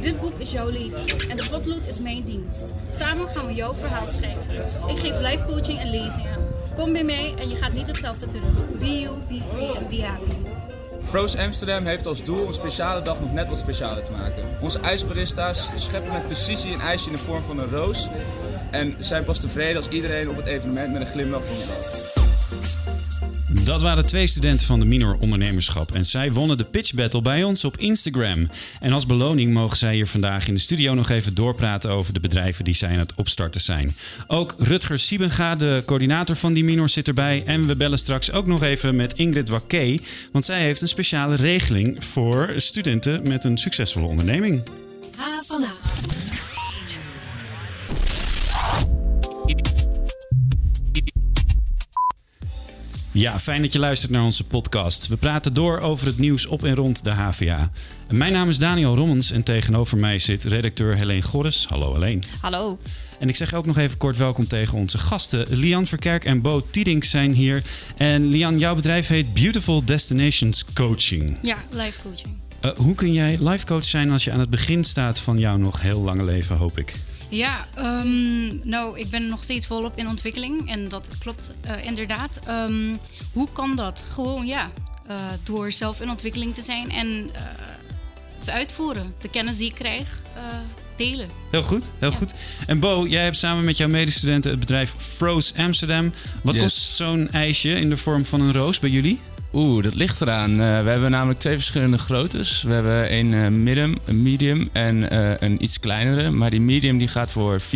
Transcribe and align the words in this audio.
Dit 0.00 0.20
boek 0.20 0.38
is 0.38 0.52
jouw 0.52 0.68
leven 0.68 1.28
en 1.28 1.36
de 1.36 1.46
potlood 1.50 1.86
is 1.86 2.00
mijn 2.00 2.24
dienst. 2.24 2.74
Samen 2.90 3.28
gaan 3.28 3.46
we 3.46 3.54
jouw 3.54 3.74
verhaal 3.74 4.08
schrijven. 4.08 4.54
Ik 4.88 4.98
geef 4.98 5.20
live 5.20 5.44
coaching 5.44 5.78
en 5.78 5.90
lezingen. 5.90 6.48
Kom 6.76 6.92
bij 6.92 7.04
mij 7.04 7.34
en 7.38 7.48
je 7.48 7.56
gaat 7.56 7.72
niet 7.72 7.86
hetzelfde 7.86 8.28
terug. 8.28 8.78
Be 8.78 9.00
you, 9.00 9.18
be 9.28 9.40
free 9.50 9.76
en 9.76 9.86
be 9.88 10.02
happy. 10.02 10.34
Froze 11.04 11.38
Amsterdam 11.38 11.84
heeft 11.84 12.06
als 12.06 12.24
doel 12.24 12.46
een 12.46 12.54
speciale 12.54 13.02
dag 13.02 13.20
nog 13.20 13.32
net 13.32 13.48
wat 13.48 13.58
specialer 13.58 14.04
te 14.04 14.10
maken. 14.10 14.44
Onze 14.60 14.80
ijsbarista's 14.80 15.70
scheppen 15.74 16.12
met 16.12 16.26
precisie 16.26 16.72
een 16.72 16.80
ijsje 16.80 17.06
in 17.06 17.12
de 17.12 17.18
vorm 17.18 17.42
van 17.42 17.58
een 17.58 17.70
roos. 17.70 18.08
En 18.70 18.96
zijn 18.98 19.24
pas 19.24 19.40
tevreden 19.40 19.76
als 19.76 19.88
iedereen 19.88 20.28
op 20.28 20.36
het 20.36 20.46
evenement 20.46 20.92
met 20.92 21.00
een 21.00 21.06
glimlach 21.06 21.46
rondloopt. 21.46 21.95
Dat 23.66 23.82
waren 23.82 24.06
twee 24.06 24.26
studenten 24.26 24.66
van 24.66 24.80
de 24.80 24.86
Minor 24.86 25.16
Ondernemerschap 25.20 25.94
en 25.94 26.04
zij 26.04 26.32
wonnen 26.32 26.58
de 26.58 26.64
pitch 26.64 26.94
battle 26.94 27.22
bij 27.22 27.44
ons 27.44 27.64
op 27.64 27.76
Instagram. 27.76 28.48
En 28.80 28.92
als 28.92 29.06
beloning 29.06 29.52
mogen 29.52 29.76
zij 29.76 29.94
hier 29.94 30.06
vandaag 30.06 30.48
in 30.48 30.54
de 30.54 30.60
studio 30.60 30.94
nog 30.94 31.10
even 31.10 31.34
doorpraten 31.34 31.90
over 31.90 32.12
de 32.12 32.20
bedrijven 32.20 32.64
die 32.64 32.74
zij 32.74 32.88
aan 32.88 32.98
het 32.98 33.14
opstarten 33.14 33.60
zijn. 33.60 33.96
Ook 34.26 34.54
Rutger 34.58 34.98
Siebenga, 34.98 35.56
de 35.56 35.82
coördinator 35.86 36.36
van 36.36 36.52
die 36.52 36.64
Minor, 36.64 36.88
zit 36.88 37.08
erbij. 37.08 37.42
En 37.46 37.66
we 37.66 37.76
bellen 37.76 37.98
straks 37.98 38.32
ook 38.32 38.46
nog 38.46 38.62
even 38.62 38.96
met 38.96 39.14
Ingrid 39.14 39.48
Wakke, 39.48 40.00
want 40.32 40.44
zij 40.44 40.60
heeft 40.60 40.82
een 40.82 40.88
speciale 40.88 41.36
regeling 41.36 42.04
voor 42.04 42.52
studenten 42.56 43.28
met 43.28 43.44
een 43.44 43.58
succesvolle 43.58 44.06
onderneming. 44.06 44.62
Ja, 53.16 53.38
fijn 53.38 53.62
dat 53.62 53.72
je 53.72 53.78
luistert 53.78 54.12
naar 54.12 54.24
onze 54.24 54.44
podcast. 54.44 55.06
We 55.06 55.16
praten 55.16 55.54
door 55.54 55.80
over 55.80 56.06
het 56.06 56.18
nieuws 56.18 56.46
op 56.46 56.64
en 56.64 56.74
rond 56.74 57.04
de 57.04 57.10
HVA. 57.10 57.70
Mijn 58.10 58.32
naam 58.32 58.48
is 58.48 58.58
Daniel 58.58 58.94
Rommens 58.94 59.30
en 59.30 59.42
tegenover 59.42 59.98
mij 59.98 60.18
zit 60.18 60.44
redacteur 60.44 60.96
Helene 60.96 61.22
Gorres. 61.22 61.66
Hallo 61.66 61.92
Helene. 61.92 62.20
Hallo. 62.40 62.78
En 63.18 63.28
ik 63.28 63.36
zeg 63.36 63.54
ook 63.54 63.66
nog 63.66 63.78
even 63.78 63.98
kort 63.98 64.16
welkom 64.16 64.46
tegen 64.46 64.78
onze 64.78 64.98
gasten. 64.98 65.46
Lian 65.48 65.86
Verkerk 65.86 66.24
en 66.24 66.40
Bo 66.40 66.66
Tiedings 66.70 67.10
zijn 67.10 67.32
hier. 67.32 67.62
En 67.96 68.26
Lian, 68.26 68.58
jouw 68.58 68.74
bedrijf 68.74 69.08
heet 69.08 69.34
Beautiful 69.34 69.84
Destinations 69.84 70.64
Coaching. 70.72 71.38
Ja, 71.42 71.56
live 71.70 72.00
coaching. 72.02 72.34
Uh, 72.64 72.70
hoe 72.76 72.94
kun 72.94 73.12
jij 73.12 73.36
life 73.40 73.66
coach 73.66 73.84
zijn 73.84 74.10
als 74.10 74.24
je 74.24 74.32
aan 74.32 74.40
het 74.40 74.50
begin 74.50 74.84
staat 74.84 75.18
van 75.18 75.38
jouw 75.38 75.56
nog 75.56 75.80
heel 75.80 76.00
lange 76.00 76.24
leven, 76.24 76.56
hoop 76.56 76.78
ik? 76.78 76.94
Ja, 77.28 77.66
um, 77.78 78.60
nou, 78.64 78.98
ik 78.98 79.10
ben 79.10 79.28
nog 79.28 79.42
steeds 79.42 79.66
volop 79.66 79.98
in 79.98 80.08
ontwikkeling 80.08 80.70
en 80.70 80.88
dat 80.88 81.08
klopt 81.18 81.52
uh, 81.66 81.84
inderdaad. 81.84 82.30
Um, 82.48 82.98
hoe 83.32 83.48
kan 83.52 83.76
dat? 83.76 84.04
Gewoon 84.12 84.46
ja, 84.46 84.70
uh, 85.08 85.16
door 85.42 85.72
zelf 85.72 86.00
in 86.00 86.10
ontwikkeling 86.10 86.54
te 86.54 86.62
zijn 86.62 86.90
en 86.90 87.06
uh, 87.06 87.40
te 88.44 88.52
uitvoeren. 88.52 89.14
De 89.20 89.28
kennis 89.28 89.56
die 89.56 89.68
ik 89.68 89.74
krijg, 89.74 90.22
delen. 90.96 91.28
Heel 91.50 91.62
goed, 91.62 91.90
heel 91.98 92.10
ja. 92.10 92.16
goed. 92.16 92.34
En 92.66 92.80
Bo, 92.80 93.06
jij 93.08 93.22
hebt 93.22 93.36
samen 93.36 93.64
met 93.64 93.76
jouw 93.76 93.88
medestudenten 93.88 94.50
het 94.50 94.60
bedrijf 94.60 94.94
Froze 94.98 95.52
Amsterdam. 95.56 96.12
Wat 96.42 96.54
yes. 96.54 96.62
kost 96.62 96.96
zo'n 96.96 97.30
ijsje 97.30 97.70
in 97.70 97.88
de 97.88 97.96
vorm 97.96 98.24
van 98.24 98.40
een 98.40 98.52
roos 98.52 98.78
bij 98.78 98.90
jullie? 98.90 99.20
Oeh, 99.56 99.82
dat 99.82 99.94
ligt 99.94 100.20
eraan. 100.20 100.50
Uh, 100.50 100.58
we 100.58 100.90
hebben 100.90 101.10
namelijk 101.10 101.38
twee 101.38 101.54
verschillende 101.54 101.98
groottes. 101.98 102.62
We 102.62 102.72
hebben 102.72 103.12
een 103.12 103.32
uh, 103.32 103.48
medium, 103.48 103.98
een 104.04 104.22
medium 104.22 104.68
en 104.72 105.12
uh, 105.12 105.30
een 105.38 105.62
iets 105.62 105.80
kleinere. 105.80 106.30
Maar 106.30 106.50
die 106.50 106.60
medium 106.60 106.98
die 106.98 107.08
gaat 107.08 107.30
voor 107.30 107.60
4,50 107.60 107.66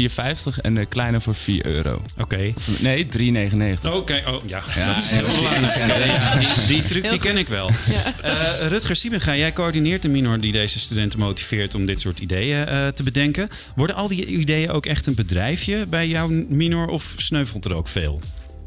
en 0.63 0.75
de 0.75 0.87
kleine 0.87 1.21
voor 1.21 1.35
4 1.35 1.67
euro. 1.67 2.03
Oké. 2.19 2.23
Okay. 2.23 2.55
Nee, 2.81 3.07
3,99. 3.07 3.87
Oké, 3.87 3.97
okay. 3.97 4.25
oh 4.25 4.43
ja, 4.47 4.63
ja, 4.75 4.87
dat 4.87 4.97
is 4.97 5.11
heel 5.11 5.27
belangrijk. 5.27 6.07
Ja, 6.07 6.39
die, 6.39 6.67
die 6.67 6.85
truc 6.85 7.03
heel 7.03 7.11
die 7.11 7.21
ken 7.21 7.31
goed. 7.31 7.41
ik 7.41 7.49
wel. 7.49 7.71
Ja. 7.91 8.69
Rutger 8.69 8.97
Siebenga, 8.97 9.37
jij 9.37 9.53
coördineert 9.53 10.03
de 10.03 10.09
minor 10.09 10.41
die 10.41 10.53
deze 10.53 10.79
studenten 10.79 11.19
motiveert 11.19 11.75
om 11.75 11.87
dit 11.87 12.01
soort 12.01 12.19
ideeën 12.19 12.67
te 12.95 13.03
bedenken. 13.03 13.49
Worden 13.75 13.97
al 13.97 14.09
die 14.09 14.27
ideeën 14.27 14.71
ook 14.71 14.87
echt 14.87 15.07
een 15.07 15.15
bedrijfje 15.15 15.87
bij 15.87 16.09
jouw 16.09 16.29
minor 16.49 16.89
of 16.89 17.15
sneuvelt 17.17 17.65
er 17.65 17.75
ook 17.75 17.89
veel? 17.89 18.21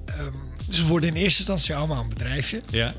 Um, 0.08 0.53
ze 0.76 0.86
worden 0.86 1.10
in 1.10 1.16
eerste 1.16 1.40
instantie 1.40 1.76
allemaal 1.76 2.02
een 2.02 2.10
bedrijfje. 2.10 2.62
Ja. 2.70 2.94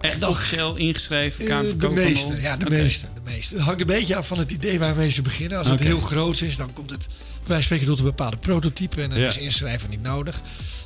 Echt 0.00 0.24
Shell 0.36 0.72
ingeschreven? 0.76 1.44
Uh, 1.44 1.58
de 1.78 1.88
meeste, 1.88 2.40
ja, 2.40 2.56
de 2.56 2.66
okay. 2.66 2.78
meeste, 2.78 3.06
de 3.14 3.30
meeste. 3.30 3.54
Het 3.54 3.64
hangt 3.64 3.80
een 3.80 3.86
beetje 3.86 4.16
af 4.16 4.26
van 4.26 4.38
het 4.38 4.50
idee 4.50 4.78
waarmee 4.78 5.08
ze 5.08 5.22
beginnen. 5.22 5.58
Als 5.58 5.68
het 5.68 5.80
heel 5.80 6.00
groot 6.00 6.40
is, 6.40 6.56
dan 6.56 6.72
komt 6.72 6.90
het 6.90 7.06
wij 7.46 7.62
spreken 7.62 7.86
tot 7.86 7.98
een 7.98 8.04
bepaalde 8.04 8.36
prototype 8.36 9.02
en 9.02 9.10
dan 9.10 9.18
ja. 9.18 9.26
is 9.26 9.38
inschrijven 9.38 9.90
niet 9.90 10.02
nodig. 10.02 10.40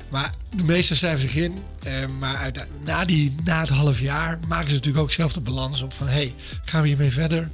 Maar 0.08 0.34
de 0.56 0.64
meeste 0.64 0.96
schrijven 0.96 1.20
zich 1.20 1.42
in. 1.42 1.58
Eh, 1.82 2.06
maar 2.06 2.36
uit, 2.36 2.66
na, 2.84 3.04
die, 3.04 3.34
na 3.44 3.60
het 3.60 3.69
half 3.69 4.00
jaar 4.00 4.38
maken 4.48 4.69
ze 4.69 4.74
natuurlijk 4.74 5.04
ook 5.04 5.12
zelf 5.12 5.32
de 5.32 5.40
balans 5.40 5.82
op 5.82 5.92
van... 5.92 6.08
hey, 6.08 6.34
gaan 6.64 6.82
we 6.82 6.88
hiermee 6.88 7.10
verder? 7.10 7.50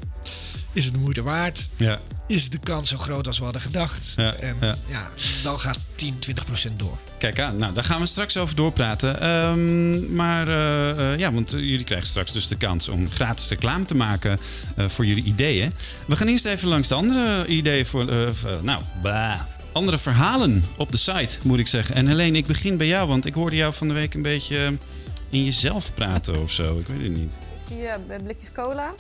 Is 0.72 0.84
het 0.84 0.94
de 0.94 1.00
moeite 1.00 1.22
waard? 1.22 1.68
Ja. 1.76 2.00
Is 2.26 2.50
de 2.50 2.58
kans 2.58 2.88
zo 2.88 2.96
groot 2.96 3.26
als 3.26 3.38
we 3.38 3.44
hadden 3.44 3.62
gedacht? 3.62 4.12
Ja, 4.16 4.34
en 4.34 4.56
ja. 4.60 4.76
ja. 4.88 5.10
dan 5.42 5.60
gaat 5.60 5.78
10, 5.94 6.18
20 6.18 6.44
procent 6.44 6.78
door. 6.78 6.98
Kijk 7.18 7.40
aan, 7.40 7.56
nou 7.56 7.74
daar 7.74 7.84
gaan 7.84 8.00
we 8.00 8.06
straks 8.06 8.36
over 8.36 8.56
doorpraten. 8.56 9.28
Um, 9.28 10.14
maar 10.14 10.48
uh, 10.48 10.88
uh, 10.88 11.18
ja, 11.18 11.32
want 11.32 11.50
jullie 11.50 11.84
krijgen 11.84 12.06
straks 12.06 12.32
dus 12.32 12.48
de 12.48 12.56
kans 12.56 12.88
om 12.88 13.10
gratis 13.10 13.48
reclame 13.48 13.84
te 13.84 13.94
maken 13.94 14.38
voor 14.76 15.06
jullie 15.06 15.24
ideeën. 15.24 15.72
We 16.06 16.16
gaan 16.16 16.26
eerst 16.26 16.44
even 16.44 16.68
langs 16.68 16.88
de 16.88 16.94
andere 16.94 17.46
ideeën 17.46 17.86
voor, 17.86 18.04
nou, 18.62 18.82
bah, 19.02 19.40
andere 19.72 19.98
verhalen 19.98 20.64
op 20.76 20.92
de 20.92 20.96
site, 20.96 21.38
moet 21.42 21.58
ik 21.58 21.68
zeggen. 21.68 21.94
En 21.94 22.06
Helene, 22.06 22.36
ik 22.36 22.46
begin 22.46 22.76
bij 22.76 22.86
jou, 22.86 23.08
want 23.08 23.26
ik 23.26 23.34
hoorde 23.34 23.56
jou 23.56 23.74
van 23.74 23.88
de 23.88 23.94
week 23.94 24.14
een 24.14 24.22
beetje 24.22 24.72
in 25.30 25.44
jezelf 25.44 25.94
praten 25.94 26.42
of 26.42 26.50
zo. 26.50 26.78
Ik 26.78 26.86
weet 26.86 27.02
het 27.02 27.16
niet. 27.16 27.38
Zie 27.68 27.76
je 27.76 27.96
blikjes 28.22 28.52
cola? 28.52 28.94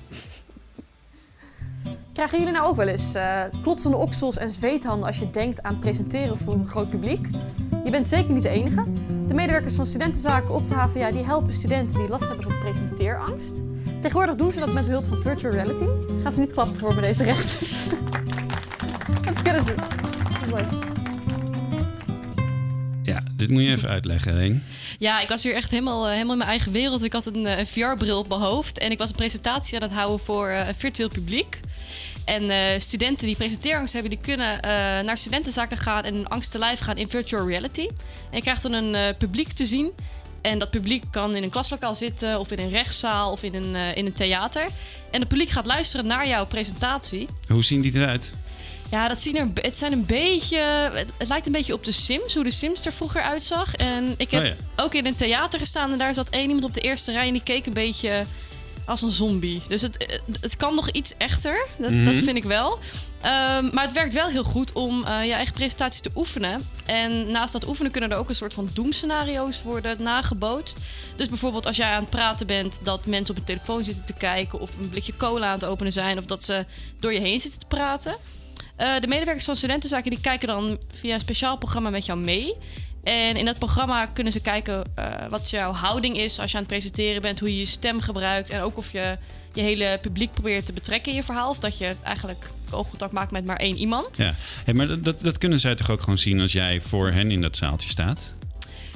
Krijgen 2.12 2.38
jullie 2.38 2.52
nou 2.52 2.66
ook 2.66 2.76
wel 2.76 2.86
eens 2.86 3.12
klotsende 3.62 3.96
oksels 3.96 4.36
en 4.36 4.50
zweethanden 4.50 5.06
als 5.06 5.18
je 5.18 5.30
denkt 5.30 5.62
aan 5.62 5.78
presenteren 5.78 6.38
voor 6.38 6.54
een 6.54 6.68
groot 6.68 6.90
publiek? 6.90 7.28
Je 7.86 7.92
bent 7.92 8.08
zeker 8.08 8.32
niet 8.32 8.42
de 8.42 8.48
enige. 8.48 8.84
De 9.26 9.34
medewerkers 9.34 9.74
van 9.74 9.86
studentenzaken 9.86 10.54
op 10.54 10.68
de 10.68 10.74
HVA 10.74 11.10
die 11.10 11.24
helpen 11.24 11.54
studenten 11.54 11.98
die 11.98 12.08
last 12.08 12.26
hebben 12.28 12.42
van 12.42 12.58
presenteerangst. 12.58 13.52
Tegenwoordig 14.00 14.34
doen 14.34 14.52
ze 14.52 14.58
dat 14.58 14.72
met 14.72 14.84
behulp 14.84 15.04
van 15.08 15.22
virtual 15.22 15.52
reality. 15.52 15.84
Gaan 16.22 16.32
ze 16.32 16.40
niet 16.40 16.52
klappen 16.52 16.78
voor 16.78 16.94
bij 16.94 17.02
deze 17.02 17.22
rechters. 17.22 17.84
dat 19.26 19.42
kunnen 19.42 19.64
ze. 19.64 19.74
Mooi. 20.50 20.64
Ja, 23.02 23.22
dit 23.36 23.48
moet 23.48 23.62
je 23.62 23.68
even 23.68 23.88
uitleggen, 23.88 24.32
Helene. 24.32 24.58
Ja, 24.98 25.20
ik 25.20 25.28
was 25.28 25.42
hier 25.42 25.54
echt 25.54 25.70
helemaal, 25.70 26.06
uh, 26.06 26.12
helemaal 26.12 26.32
in 26.32 26.38
mijn 26.38 26.50
eigen 26.50 26.72
wereld. 26.72 27.02
Ik 27.02 27.12
had 27.12 27.26
een, 27.26 27.58
een 27.58 27.66
VR-bril 27.66 28.18
op 28.18 28.28
mijn 28.28 28.40
hoofd 28.40 28.78
en 28.78 28.90
ik 28.90 28.98
was 28.98 29.10
een 29.10 29.16
presentatie 29.16 29.76
aan 29.76 29.88
het 29.88 29.96
houden 29.96 30.18
voor 30.26 30.48
uh, 30.48 30.68
een 30.68 30.74
virtueel 30.74 31.08
publiek. 31.08 31.60
En 32.26 32.42
uh, 32.42 32.56
studenten 32.78 33.26
die 33.26 33.36
presenteerangst 33.36 33.92
hebben, 33.92 34.10
die 34.10 34.20
kunnen 34.22 34.54
uh, 34.54 34.60
naar 35.00 35.16
studentenzaken 35.16 35.76
gaan 35.76 36.02
en 36.02 36.14
hun 36.14 36.28
angst 36.28 36.50
te 36.50 36.58
lijf 36.58 36.80
gaan 36.80 36.96
in 36.96 37.08
virtual 37.08 37.48
reality. 37.48 37.88
En 38.30 38.36
je 38.36 38.40
krijgt 38.40 38.62
dan 38.62 38.72
een 38.72 38.94
uh, 38.94 39.00
publiek 39.18 39.52
te 39.52 39.66
zien. 39.66 39.92
En 40.40 40.58
dat 40.58 40.70
publiek 40.70 41.04
kan 41.10 41.36
in 41.36 41.42
een 41.42 41.50
klaslokaal 41.50 41.94
zitten, 41.94 42.40
of 42.40 42.50
in 42.50 42.58
een 42.58 42.70
rechtszaal, 42.70 43.32
of 43.32 43.42
in 43.42 43.54
een, 43.54 43.74
in 43.94 44.06
een 44.06 44.12
theater. 44.12 44.62
En 45.10 45.20
het 45.20 45.28
publiek 45.28 45.48
gaat 45.48 45.66
luisteren 45.66 46.06
naar 46.06 46.28
jouw 46.28 46.46
presentatie. 46.46 47.28
Hoe 47.48 47.64
zien 47.64 47.80
die 47.80 47.94
eruit? 47.94 48.34
Ja, 48.90 49.08
dat 49.08 49.20
zien 49.20 49.36
er, 49.36 49.48
het 49.54 49.76
zijn 49.76 49.92
een 49.92 50.06
beetje. 50.06 50.58
Het 51.16 51.28
lijkt 51.28 51.46
een 51.46 51.52
beetje 51.52 51.74
op 51.74 51.84
de 51.84 51.92
Sims, 51.92 52.34
hoe 52.34 52.44
de 52.44 52.50
Sims 52.50 52.86
er 52.86 52.92
vroeger 52.92 53.22
uitzag. 53.22 53.74
En 53.74 54.14
ik 54.16 54.30
heb 54.30 54.42
oh 54.42 54.48
ja. 54.48 54.54
ook 54.76 54.94
in 54.94 55.06
een 55.06 55.16
theater 55.16 55.58
gestaan 55.58 55.92
en 55.92 55.98
daar 55.98 56.14
zat 56.14 56.28
één 56.28 56.46
iemand 56.46 56.64
op 56.64 56.74
de 56.74 56.80
eerste 56.80 57.12
rij 57.12 57.26
en 57.26 57.32
die 57.32 57.42
keek 57.42 57.66
een 57.66 57.72
beetje 57.72 58.24
als 58.86 59.02
een 59.02 59.10
zombie. 59.10 59.62
Dus 59.68 59.82
het, 59.82 60.20
het 60.40 60.56
kan 60.56 60.74
nog 60.74 60.90
iets 60.90 61.14
echter. 61.16 61.66
Dat, 61.76 61.90
mm 61.90 61.96
-hmm. 61.96 62.14
dat 62.14 62.22
vind 62.22 62.36
ik 62.36 62.44
wel. 62.44 62.72
Um, 62.72 63.70
maar 63.72 63.84
het 63.84 63.92
werkt 63.92 64.14
wel 64.14 64.28
heel 64.28 64.44
goed 64.44 64.72
om 64.72 65.00
uh, 65.02 65.24
je 65.24 65.32
eigen 65.32 65.54
presentaties 65.54 66.00
te 66.00 66.10
oefenen. 66.16 66.68
En 66.84 67.30
naast 67.30 67.52
dat 67.52 67.68
oefenen 67.68 67.90
kunnen 67.90 68.10
er 68.10 68.16
ook 68.16 68.28
een 68.28 68.34
soort 68.34 68.54
van 68.54 68.68
doemscenario's 68.72 69.62
worden 69.62 70.02
nagebootst. 70.02 70.76
Dus 71.16 71.28
bijvoorbeeld 71.28 71.66
als 71.66 71.76
jij 71.76 71.90
aan 71.90 72.00
het 72.00 72.10
praten 72.10 72.46
bent 72.46 72.80
dat 72.82 73.06
mensen 73.06 73.34
op 73.34 73.40
een 73.40 73.46
telefoon 73.46 73.84
zitten 73.84 74.04
te 74.04 74.12
kijken... 74.12 74.60
of 74.60 74.76
een 74.76 74.88
blikje 74.88 75.16
cola 75.16 75.46
aan 75.46 75.58
het 75.58 75.64
openen 75.64 75.92
zijn... 75.92 76.18
of 76.18 76.24
dat 76.24 76.44
ze 76.44 76.64
door 77.00 77.12
je 77.12 77.20
heen 77.20 77.40
zitten 77.40 77.60
te 77.60 77.66
praten. 77.66 78.16
Uh, 78.80 79.00
de 79.00 79.06
medewerkers 79.06 79.44
van 79.44 79.56
studentenzaken 79.56 80.10
die 80.10 80.20
kijken 80.20 80.48
dan 80.48 80.78
via 80.94 81.14
een 81.14 81.20
speciaal 81.20 81.58
programma 81.58 81.90
met 81.90 82.06
jou 82.06 82.18
mee... 82.18 82.56
En 83.06 83.36
in 83.36 83.44
dat 83.44 83.58
programma 83.58 84.06
kunnen 84.06 84.32
ze 84.32 84.40
kijken 84.40 84.82
uh, 84.98 85.28
wat 85.28 85.50
jouw 85.50 85.72
houding 85.72 86.16
is 86.16 86.38
als 86.38 86.50
je 86.50 86.56
aan 86.56 86.62
het 86.62 86.72
presenteren 86.72 87.22
bent, 87.22 87.40
hoe 87.40 87.52
je 87.52 87.58
je 87.58 87.66
stem 87.66 88.00
gebruikt 88.00 88.50
en 88.50 88.60
ook 88.60 88.76
of 88.76 88.92
je 88.92 89.18
je 89.52 89.60
hele 89.60 89.98
publiek 90.00 90.32
probeert 90.32 90.66
te 90.66 90.72
betrekken 90.72 91.10
in 91.10 91.16
je 91.16 91.22
verhaal. 91.22 91.50
Of 91.50 91.58
dat 91.58 91.78
je 91.78 91.96
eigenlijk 92.02 92.46
oogcontact 92.70 93.12
maakt 93.12 93.30
met 93.30 93.44
maar 93.44 93.56
één 93.56 93.76
iemand. 93.76 94.16
Ja, 94.16 94.34
hey, 94.64 94.74
maar 94.74 95.02
dat, 95.02 95.22
dat 95.22 95.38
kunnen 95.38 95.60
zij 95.60 95.74
toch 95.74 95.90
ook 95.90 96.00
gewoon 96.00 96.18
zien 96.18 96.40
als 96.40 96.52
jij 96.52 96.80
voor 96.80 97.10
hen 97.10 97.30
in 97.30 97.40
dat 97.40 97.56
zaaltje 97.56 97.88
staat? 97.88 98.34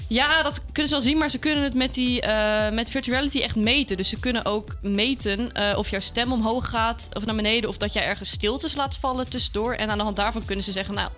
Ja, 0.08 0.42
dat 0.42 0.64
kunnen 0.64 0.88
ze 0.88 0.94
wel 0.94 1.04
zien, 1.04 1.18
maar 1.18 1.30
ze 1.30 1.38
kunnen 1.38 1.64
het 1.64 1.74
met, 1.74 1.94
die, 1.94 2.26
uh, 2.26 2.70
met 2.70 2.90
virtuality 2.90 3.40
echt 3.40 3.56
meten. 3.56 3.96
Dus 3.96 4.08
ze 4.08 4.20
kunnen 4.20 4.44
ook 4.44 4.76
meten 4.82 5.50
uh, 5.54 5.72
of 5.76 5.90
jouw 5.90 6.00
stem 6.00 6.32
omhoog 6.32 6.68
gaat 6.68 7.08
of 7.12 7.26
naar 7.26 7.34
beneden, 7.34 7.68
of 7.68 7.76
dat 7.76 7.92
jij 7.92 8.02
ergens 8.04 8.30
stiltes 8.30 8.76
laat 8.76 8.96
vallen 8.96 9.28
tussendoor. 9.28 9.74
En 9.74 9.90
aan 9.90 9.98
de 9.98 10.04
hand 10.04 10.16
daarvan 10.16 10.44
kunnen 10.44 10.64
ze 10.64 10.72
zeggen, 10.72 10.94
nou, 10.94 11.10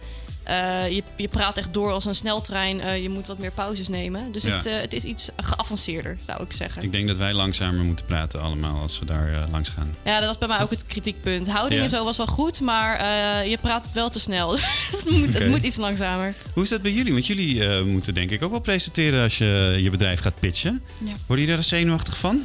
Uh, 0.49 0.91
je, 0.91 1.03
je 1.17 1.29
praat 1.29 1.59
echt 1.59 1.75
door 1.75 1.93
als 1.93 2.05
een 2.05 2.15
sneltrein. 2.15 2.77
Uh, 2.77 3.03
je 3.03 3.09
moet 3.09 3.27
wat 3.27 3.39
meer 3.39 3.51
pauzes 3.51 3.89
nemen. 3.89 4.33
Dus 4.33 4.43
het, 4.43 4.67
uh, 4.67 4.81
het, 4.81 4.93
is 4.93 5.05
iets 5.05 5.31
geavanceerder, 5.37 6.19
zou 6.27 6.43
ik 6.43 6.53
zeggen. 6.53 6.83
Ik 6.83 6.93
denk 6.93 7.09
dat 7.09 7.17
wij 7.17 7.33
langzamer 7.33 7.85
moeten 7.85 8.05
praten 8.05 8.41
allemaal 8.41 8.81
als 8.81 8.99
we 8.99 9.05
daar 9.05 9.47
langs 9.51 9.69
gaan. 9.69 9.95
Ja, 10.05 10.19
dat 10.19 10.29
was 10.29 10.39
bij 10.39 10.49
mij 10.49 10.61
ook 10.61 10.71
het 10.71 10.87
kritiekpunt. 10.87 11.49
Houding 11.49 11.81
ja. 11.81 11.85
en 11.85 11.91
zo 11.91 12.05
was 12.05 12.17
wel 12.17 12.27
goed, 12.27 12.61
maar 12.61 13.07
je 13.49 13.59
praat 13.61 13.87
wel 13.93 14.11
te 14.11 14.21
snel. 14.21 14.51
dus 14.51 14.61
het 14.91 15.11
moet, 15.11 15.29
okay. 15.29 15.41
het 15.41 15.51
moet, 15.51 15.63
iets 15.63 15.77
langzamer. 15.77 16.35
Hoe 16.53 16.63
is 16.63 16.69
dat 16.69 16.83
bij 16.83 16.93
jullie? 16.93 17.13
Want 17.13 17.27
jullie 17.27 17.83
moeten 17.83 18.15
denk 18.15 18.31
ik 18.31 18.43
ook 18.43 18.51
wel 18.51 18.61
presenteren 18.61 19.23
als 19.23 19.39
je 19.39 19.79
je 19.83 19.91
bedrijf 19.91 20.21
gaat 20.21 20.41
pitchen. 20.41 20.83
Ja. 20.99 21.13
Worden 21.27 21.45
jullie 21.45 21.61
er 21.61 21.65
zenuwachtig 21.65 22.19
van? 22.19 22.43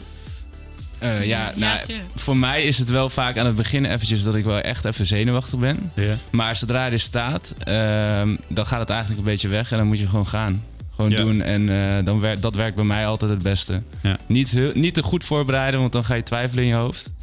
Uh, 1.04 1.26
ja, 1.26 1.54
nou, 1.56 1.80
voor 2.16 2.38
mij 2.38 2.64
is 2.64 2.78
het 2.78 2.90
wel 2.90 3.10
vaak 3.10 3.38
aan 3.38 3.46
het 3.46 3.56
begin 3.56 3.86
eventjes 3.86 4.24
dat 4.24 4.36
ik 4.36 4.44
wel 4.44 4.60
echt 4.60 4.86
even 4.86 5.08
zenuwachtig 5.08 5.60
ben. 5.60 5.92
Ja. 5.94 6.16
Maar 6.30 6.56
zodra 6.56 6.86
je 6.86 6.92
er 6.92 7.00
staat, 7.00 7.54
uh, 7.68 8.22
dan 8.48 8.66
gaat 8.66 8.80
het 8.80 8.90
eigenlijk 8.90 9.20
een 9.20 9.26
beetje 9.26 9.48
weg 9.48 9.72
en 9.72 9.78
dan 9.78 9.88
moet 9.88 10.00
je 10.00 10.08
gewoon 10.08 10.28
gaan. 10.28 10.64
Gewoon 10.92 11.12
doen 11.12 11.42
en 11.42 11.70
uh, 11.70 12.06
dan 12.06 12.20
werkt, 12.20 12.42
dat 12.42 12.56
werkt 12.56 12.76
bij 12.76 12.86
mij 12.86 13.08
altijd 13.08 13.32
het 13.32 13.42
beste. 13.42 13.82
Ja. 14.02 14.18
Niet, 14.28 14.52
heel, 14.52 14.72
niet 14.74 14.94
te 14.94 15.04
goed 15.04 15.24
voorbereiden, 15.24 15.80
want 15.80 15.92
dan 15.92 16.04
ga 16.04 16.16
je 16.16 16.24
twijfelen 16.24 16.64
in 16.64 16.70
je 16.70 16.76
hoofd. 16.76 17.14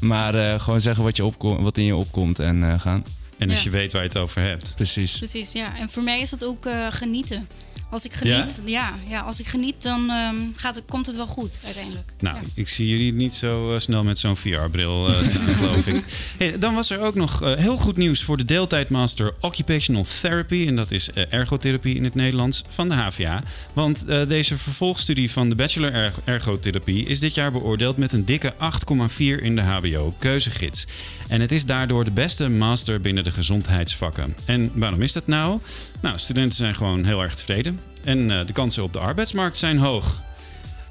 Maar 0.00 0.34
uh, 0.34 0.60
gewoon 0.60 0.80
zeggen 0.80 1.04
wat, 1.04 1.16
je 1.16 1.24
opkom, 1.24 1.62
wat 1.62 1.76
in 1.76 1.84
je 1.84 1.96
opkomt 1.96 2.38
en 2.38 2.80
gaan. 2.80 3.04
En 3.38 3.50
als 3.50 3.62
je 3.62 3.70
weet 3.70 3.92
waar 3.92 4.02
je 4.02 4.08
het 4.08 4.18
over 4.18 4.42
hebt. 4.42 4.72
Precies. 4.76 5.18
Precies, 5.18 5.52
ja. 5.52 5.78
En 5.78 5.90
voor 5.90 6.02
mij 6.02 6.20
is 6.20 6.30
het 6.30 6.44
ook 6.44 6.66
genieten. 6.90 7.48
Als 7.92 8.04
ik 8.04 8.12
geniet, 8.12 8.60
ja? 8.64 8.92
ja, 9.08 9.20
als 9.20 9.40
ik 9.40 9.46
geniet, 9.46 9.82
dan 9.82 10.10
um, 10.10 10.52
gaat 10.56 10.74
het, 10.74 10.84
komt 10.88 11.06
het 11.06 11.16
wel 11.16 11.26
goed 11.26 11.60
uiteindelijk. 11.64 12.12
Nou, 12.20 12.36
ik 12.54 12.68
zie 12.68 12.88
jullie 12.88 13.12
niet 13.12 13.34
zo 13.34 13.72
uh, 13.72 13.78
snel 13.78 14.04
met 14.04 14.18
zo'n 14.18 14.36
VR-bril 14.36 15.10
uh, 15.10 15.22
staan, 15.22 15.54
geloof 15.60 15.86
ik. 15.86 16.04
Hey, 16.38 16.58
dan 16.58 16.74
was 16.74 16.90
er 16.90 17.00
ook 17.00 17.14
nog 17.14 17.42
uh, 17.42 17.54
heel 17.54 17.76
goed 17.76 17.96
nieuws 17.96 18.22
voor 18.22 18.36
de 18.36 18.44
deeltijdmaster 18.44 19.34
Occupational 19.40 20.06
Therapy. 20.20 20.66
En 20.66 20.76
dat 20.76 20.90
is 20.90 21.10
ergotherapie 21.12 21.94
in 21.94 22.04
het 22.04 22.14
Nederlands 22.14 22.62
van 22.68 22.88
de 22.88 22.94
HVA. 22.94 23.42
Want 23.74 24.04
deze 24.28 24.58
vervolgstudie 24.58 25.30
van 25.30 25.48
de 25.48 25.54
bachelor 25.54 25.92
erg 25.92 26.20
ergotherapie 26.24 27.04
is 27.04 27.20
dit 27.20 27.34
jaar 27.34 27.52
beoordeeld 27.52 27.96
met 27.96 28.12
een 28.12 28.24
dikke 28.24 28.52
8,4 28.52 29.16
in 29.18 29.54
de 29.54 29.62
HBO-keuzegids. 29.62 30.86
En 31.28 31.40
het 31.40 31.52
is 31.52 31.66
daardoor 31.66 32.04
de 32.04 32.10
beste 32.10 32.48
master 32.48 33.00
binnen 33.00 33.24
de 33.24 33.30
gezondheidsvakken. 33.30 34.36
En 34.44 34.70
waarom 34.74 35.02
is 35.02 35.12
dat 35.12 35.26
nou? 35.26 35.60
Nou, 36.02 36.18
studenten 36.18 36.56
zijn 36.56 36.74
gewoon 36.74 37.04
heel 37.04 37.22
erg 37.22 37.34
tevreden. 37.34 37.80
En 38.04 38.18
uh, 38.30 38.46
de 38.46 38.52
kansen 38.52 38.82
op 38.82 38.92
de 38.92 38.98
arbeidsmarkt 38.98 39.56
zijn 39.56 39.78
hoog. 39.78 40.20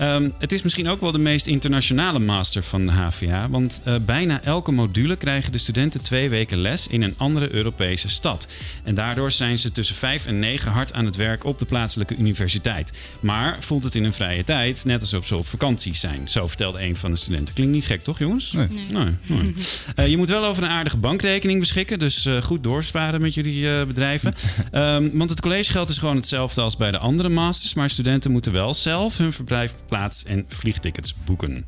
Um, 0.01 0.33
het 0.37 0.51
is 0.51 0.61
misschien 0.61 0.89
ook 0.89 1.01
wel 1.01 1.11
de 1.11 1.19
meest 1.19 1.47
internationale 1.47 2.19
master 2.19 2.63
van 2.63 2.85
de 2.85 2.91
HVA, 2.91 3.49
want 3.49 3.81
uh, 3.87 3.95
bijna 4.05 4.43
elke 4.43 4.71
module 4.71 5.15
krijgen 5.15 5.51
de 5.51 5.57
studenten 5.57 6.01
twee 6.01 6.29
weken 6.29 6.57
les 6.57 6.87
in 6.87 7.01
een 7.01 7.13
andere 7.17 7.53
Europese 7.53 8.09
stad. 8.09 8.47
En 8.83 8.95
daardoor 8.95 9.31
zijn 9.31 9.59
ze 9.59 9.71
tussen 9.71 9.95
vijf 9.95 10.25
en 10.25 10.39
negen 10.39 10.71
hard 10.71 10.93
aan 10.93 11.05
het 11.05 11.15
werk 11.15 11.43
op 11.43 11.59
de 11.59 11.65
plaatselijke 11.65 12.15
universiteit. 12.15 12.91
Maar 13.19 13.57
voelt 13.59 13.83
het 13.83 13.95
in 13.95 14.03
hun 14.03 14.13
vrije 14.13 14.43
tijd, 14.43 14.85
net 14.85 15.01
alsof 15.01 15.25
ze 15.25 15.35
op 15.35 15.47
vakantie 15.47 15.95
zijn. 15.95 16.29
Zo 16.29 16.47
vertelde 16.47 16.81
een 16.81 16.95
van 16.95 17.11
de 17.11 17.17
studenten. 17.17 17.53
Klinkt 17.53 17.73
niet 17.73 17.85
gek, 17.85 18.03
toch, 18.03 18.19
jongens? 18.19 18.51
Nee. 18.51 18.67
nee. 18.67 19.05
nee, 19.27 19.53
uh, 19.95 20.07
je 20.13 20.17
moet 20.17 20.29
wel 20.29 20.45
over 20.45 20.63
een 20.63 20.69
aardige 20.69 20.97
bankrekening 20.97 21.59
beschikken, 21.59 21.99
dus 21.99 22.25
uh, 22.25 22.41
goed 22.41 22.63
doorsparen 22.63 23.21
met 23.21 23.33
jullie 23.33 23.85
bedrijven. 23.85 24.33
um, 24.71 25.11
want 25.17 25.29
het 25.29 25.41
collegegeld 25.41 25.89
is 25.89 25.97
gewoon 25.97 26.15
hetzelfde 26.15 26.61
als 26.61 26.77
bij 26.77 26.91
de 26.91 26.97
andere 26.97 27.29
masters, 27.29 27.73
maar 27.73 27.89
studenten 27.89 28.31
moeten 28.31 28.51
wel 28.51 28.73
zelf 28.73 29.17
hun 29.17 29.33
verblijf 29.33 29.73
plaats 29.91 30.23
en 30.23 30.45
vliegtickets 30.47 31.15
boeken. 31.25 31.65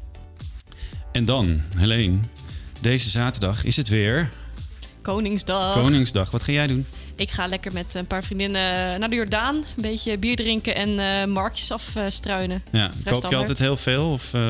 En 1.12 1.26
dan, 1.26 1.62
Helene, 1.78 2.18
deze 2.82 3.10
zaterdag 3.10 3.64
is 3.64 3.78
het 3.78 3.88
weer. 3.88 4.30
Koningsdag. 5.02 5.74
Koningsdag. 5.74 6.32
Wat 6.32 6.44
ga 6.44 6.52
jij 6.52 6.68
doen? 6.68 6.86
Ik 7.24 7.32
ga 7.32 7.48
lekker 7.48 7.74
met 7.74 7.94
een 7.94 8.08
paar 8.08 8.24
vriendinnen 8.24 9.00
naar 9.00 9.10
de 9.10 9.16
Jordaan. 9.16 9.56
Een 9.56 9.64
beetje 9.76 10.18
bier 10.18 10.36
drinken 10.36 10.76
en 10.76 10.90
uh, 10.90 11.26
marktjes 11.34 11.72
afstruinen. 11.72 12.64
ja, 12.72 12.92
koop 13.06 13.30
je 13.30 13.36
altijd 13.36 13.60
heel 13.60 13.78
veel? 13.78 14.12
Of, 14.12 14.34
uh... 14.34 14.42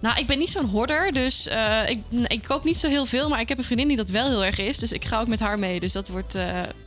Nou, 0.00 0.18
ik 0.18 0.26
ben 0.26 0.38
niet 0.38 0.50
zo'n 0.50 0.66
horder, 0.66 1.12
dus 1.12 1.46
uh, 1.46 1.82
ik, 1.86 2.02
ik 2.26 2.42
koop 2.42 2.64
niet 2.64 2.76
zo 2.78 2.88
heel 2.88 3.06
veel. 3.06 3.28
Maar 3.28 3.40
ik 3.40 3.48
heb 3.48 3.58
een 3.58 3.64
vriendin 3.64 3.88
die 3.88 3.96
dat 3.96 4.08
wel 4.08 4.28
heel 4.28 4.44
erg 4.44 4.58
is. 4.58 4.78
Dus 4.78 4.92
ik 4.92 5.04
ga 5.04 5.20
ook 5.20 5.28
met 5.28 5.40
haar 5.40 5.58
mee. 5.58 5.80
Dus 5.80 5.92
dat 5.92 6.08
wordt, 6.08 6.38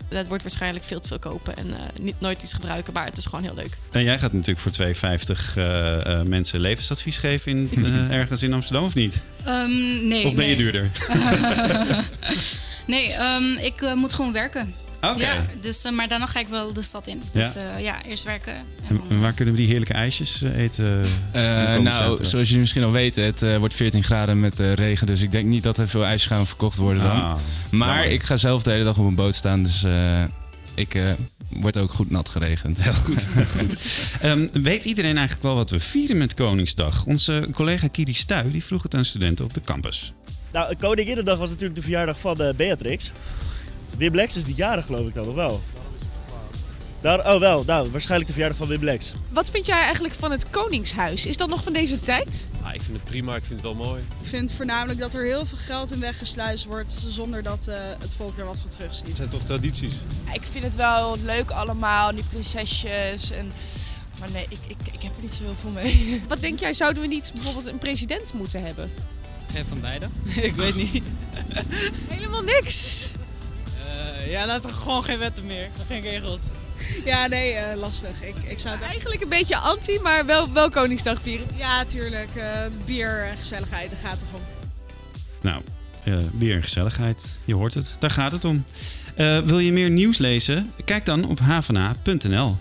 dat 0.09 0.27
wordt 0.27 0.43
waarschijnlijk 0.43 0.85
veel 0.85 0.99
te 0.99 1.07
veel 1.07 1.19
kopen 1.19 1.57
en 1.57 1.73
niet, 2.01 2.15
nooit 2.19 2.41
iets 2.41 2.53
gebruiken. 2.53 2.93
Maar 2.93 3.05
het 3.05 3.17
is 3.17 3.25
gewoon 3.25 3.43
heel 3.43 3.55
leuk. 3.55 3.77
En 3.91 4.03
jij 4.03 4.19
gaat 4.19 4.33
natuurlijk 4.33 4.59
voor 4.59 4.87
2,50 6.23 6.27
mensen 6.27 6.59
levensadvies 6.59 7.17
geven 7.17 7.51
in, 7.51 7.85
ergens 8.11 8.43
in 8.43 8.53
Amsterdam, 8.53 8.85
of 8.85 8.95
niet? 8.95 9.15
Um, 9.47 10.07
nee. 10.07 10.25
Of 10.25 10.33
ben 10.33 10.45
nee. 10.45 10.49
je 10.49 10.55
duurder? 10.55 10.89
nee, 12.93 13.13
um, 13.13 13.57
ik 13.57 13.95
moet 13.95 14.13
gewoon 14.13 14.31
werken. 14.31 14.73
Okay. 15.03 15.19
Ja, 15.19 15.45
dus, 15.61 15.85
uh, 15.85 15.91
maar 15.91 16.07
daarna 16.07 16.25
ga 16.25 16.39
ik 16.39 16.47
wel 16.47 16.73
de 16.73 16.81
stad 16.81 17.07
in. 17.07 17.21
Dus 17.31 17.53
ja, 17.53 17.75
uh, 17.77 17.83
ja 17.83 18.03
eerst 18.05 18.23
werken. 18.23 18.53
En, 18.53 18.63
en 18.87 19.01
dan... 19.09 19.21
waar 19.21 19.33
kunnen 19.33 19.53
we 19.53 19.59
die 19.59 19.69
heerlijke 19.69 19.93
ijsjes 19.93 20.41
uh, 20.41 20.57
eten? 20.57 21.05
nou, 21.83 22.25
zoals 22.25 22.47
jullie 22.47 22.59
misschien 22.59 22.83
al 22.83 22.91
weten, 22.91 23.23
het 23.23 23.57
wordt 23.57 23.73
14 23.73 24.03
graden 24.03 24.39
met 24.39 24.59
regen. 24.59 25.07
Dus 25.07 25.21
ik 25.21 25.31
denk 25.31 25.45
niet 25.45 25.63
dat 25.63 25.77
er 25.77 25.87
veel 25.87 26.05
ijsjes 26.05 26.31
gaan 26.31 26.47
verkocht 26.47 26.77
worden 26.77 27.03
dan. 27.03 27.21
Ah, 27.21 27.35
maar 27.71 27.95
nou, 27.95 28.09
ik 28.09 28.23
ga 28.23 28.37
zelf 28.37 28.63
de 28.63 28.71
hele 28.71 28.83
dag 28.83 28.97
op 28.97 29.05
een 29.05 29.15
boot 29.15 29.35
staan. 29.35 29.63
Dus 29.63 29.85
ik 30.75 30.97
word 31.49 31.77
ook 31.77 31.91
goed 31.91 32.09
nat 32.09 32.29
geregend. 32.29 32.83
Heel 32.83 32.93
goed. 32.93 33.27
goed. 33.57 33.77
Um, 34.23 34.49
weet 34.63 34.85
iedereen 34.85 35.17
eigenlijk 35.17 35.43
wel 35.43 35.55
wat 35.55 35.69
we 35.69 35.79
vieren 35.79 36.17
met 36.17 36.33
Koningsdag? 36.33 37.05
Onze 37.05 37.47
collega 37.51 37.87
Kiri 37.87 38.13
Stuy 38.13 38.51
die 38.51 38.63
vroeg 38.63 38.83
het 38.83 38.95
aan 38.95 39.05
studenten 39.05 39.45
op 39.45 39.53
de 39.53 39.61
campus. 39.61 40.13
Nou, 40.51 40.75
Koninginnedag 40.75 41.37
was 41.37 41.49
natuurlijk 41.49 41.75
de 41.75 41.81
verjaardag 41.81 42.19
van 42.19 42.53
Beatrix. 42.55 43.11
Wim 43.97 44.15
Lex 44.15 44.35
is 44.35 44.43
die 44.43 44.55
jarig 44.55 44.85
geloof 44.85 45.07
ik 45.07 45.13
dan, 45.13 45.27
of 45.27 45.35
wel? 45.35 45.61
Daar, 47.01 47.33
oh 47.33 47.39
wel, 47.39 47.63
nou, 47.63 47.91
waarschijnlijk 47.91 48.27
de 48.27 48.33
verjaardag 48.33 48.57
van 48.57 48.67
Wim 48.67 48.83
Lex. 48.83 49.13
Wat 49.29 49.49
vind 49.49 49.65
jij 49.65 49.81
eigenlijk 49.81 50.13
van 50.13 50.31
het 50.31 50.49
Koningshuis? 50.49 51.25
Is 51.25 51.37
dat 51.37 51.49
nog 51.49 51.63
van 51.63 51.73
deze 51.73 51.99
tijd? 51.99 52.49
Ah, 52.61 52.73
ik 52.73 52.81
vind 52.81 52.97
het 52.97 53.03
prima, 53.03 53.35
ik 53.35 53.45
vind 53.45 53.61
het 53.61 53.75
wel 53.75 53.85
mooi. 53.85 54.01
Ik 54.21 54.27
vind 54.27 54.51
voornamelijk 54.51 54.99
dat 54.99 55.13
er 55.13 55.23
heel 55.23 55.45
veel 55.45 55.57
geld 55.57 55.91
in 55.91 55.99
weggesluist 55.99 56.65
wordt 56.65 56.91
zonder 57.07 57.43
dat 57.43 57.65
uh, 57.69 57.75
het 57.99 58.15
volk 58.15 58.37
er 58.37 58.45
wat 58.45 58.59
van 58.59 58.69
terug 58.69 58.95
ziet. 58.95 59.07
Het 59.07 59.15
zijn 59.17 59.29
toch 59.29 59.43
tradities? 59.43 59.93
Ik 60.33 60.43
vind 60.51 60.63
het 60.63 60.75
wel 60.75 61.17
leuk 61.23 61.51
allemaal, 61.51 62.13
die 62.13 62.23
prinsesjes 62.29 63.31
en... 63.31 63.51
Maar 64.19 64.31
nee, 64.31 64.45
ik, 64.49 64.59
ik, 64.67 64.93
ik 64.93 65.01
heb 65.01 65.15
er 65.15 65.21
niet 65.21 65.33
zo 65.33 65.43
heel 65.43 65.55
veel 65.61 65.69
mee. 65.69 66.21
Wat 66.27 66.41
denk 66.41 66.59
jij, 66.59 66.73
zouden 66.73 67.01
we 67.01 67.07
niet 67.07 67.31
bijvoorbeeld 67.33 67.65
een 67.65 67.77
president 67.77 68.33
moeten 68.33 68.65
hebben? 68.65 68.91
Geen 69.51 69.65
van 69.65 69.81
beide. 69.81 70.07
ik 70.49 70.55
weet 70.55 70.75
niet. 70.75 71.03
Helemaal 72.15 72.43
niks. 72.43 73.11
Uh, 74.23 74.31
ja, 74.31 74.45
laten 74.45 74.69
we 74.69 74.75
gewoon 74.75 75.03
geen 75.03 75.19
wetten 75.19 75.45
meer. 75.45 75.69
Geen 75.87 76.01
regels. 76.01 76.41
Ja, 77.05 77.27
nee, 77.27 77.53
uh, 77.53 77.61
lastig. 77.75 78.21
Ik, 78.21 78.35
ik 78.47 78.59
zou 78.59 78.75
het 78.75 78.83
eigenlijk 78.85 79.21
een 79.21 79.29
beetje 79.29 79.57
anti, 79.57 79.99
maar 79.99 80.25
wel, 80.25 80.53
wel 80.53 80.69
Koningsdag 80.69 81.21
vieren. 81.21 81.47
Ja, 81.55 81.85
tuurlijk. 81.85 82.29
Uh, 82.37 82.43
bier 82.85 83.23
en 83.23 83.37
gezelligheid, 83.37 83.89
daar 83.89 83.99
gaat 83.99 84.19
het 84.21 84.29
om. 84.33 84.41
Nou, 85.41 85.61
bier 86.31 86.55
en 86.55 86.63
gezelligheid, 86.63 87.37
je 87.45 87.55
hoort 87.55 87.73
het. 87.73 87.95
Daar 87.99 88.11
gaat 88.11 88.31
het 88.31 88.45
om. 88.45 88.65
wil 89.45 89.59
je 89.59 89.71
meer 89.71 89.89
nieuws 89.89 90.17
lezen? 90.17 90.71
Kijk 90.85 91.05
dan 91.05 91.25
op 91.25 91.39
havana.nl. 91.39 92.57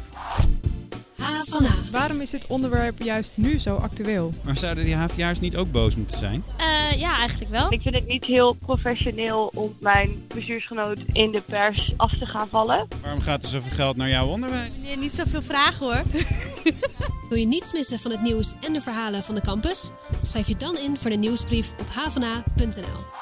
Waarom 2.02 2.20
is 2.20 2.30
dit 2.30 2.46
onderwerp 2.46 3.02
juist 3.02 3.36
nu 3.36 3.58
zo 3.58 3.76
actueel? 3.76 4.34
Maar 4.44 4.58
zouden 4.58 4.84
die 4.84 4.94
HVA'ers 4.94 5.40
niet 5.40 5.56
ook 5.56 5.70
boos 5.70 5.96
moeten 5.96 6.18
zijn? 6.18 6.44
Uh, 6.58 7.00
ja, 7.00 7.18
eigenlijk 7.18 7.50
wel. 7.50 7.72
Ik 7.72 7.80
vind 7.82 7.94
het 7.94 8.06
niet 8.06 8.24
heel 8.24 8.52
professioneel 8.52 9.52
om 9.54 9.74
mijn 9.80 10.24
bestuursgenoot 10.34 10.98
in 11.12 11.30
de 11.30 11.40
pers 11.40 11.92
af 11.96 12.18
te 12.18 12.26
gaan 12.26 12.48
vallen. 12.48 12.88
Waarom 13.02 13.20
gaat 13.20 13.42
er 13.42 13.48
zoveel 13.48 13.72
geld 13.72 13.96
naar 13.96 14.08
jouw 14.08 14.26
onderwijs? 14.26 14.76
Nee, 14.76 14.96
niet 14.96 15.14
zoveel 15.14 15.42
vragen 15.42 15.86
hoor. 15.86 16.02
Wil 17.28 17.38
je 17.38 17.46
niets 17.46 17.72
missen 17.72 17.98
van 17.98 18.10
het 18.10 18.22
nieuws 18.22 18.54
en 18.60 18.72
de 18.72 18.80
verhalen 18.80 19.22
van 19.22 19.34
de 19.34 19.40
campus? 19.40 19.90
Schrijf 20.22 20.48
je 20.48 20.56
dan 20.56 20.76
in 20.76 20.96
voor 20.96 21.10
de 21.10 21.16
nieuwsbrief 21.16 21.72
op 21.80 21.88
havana.nl. 21.88 23.21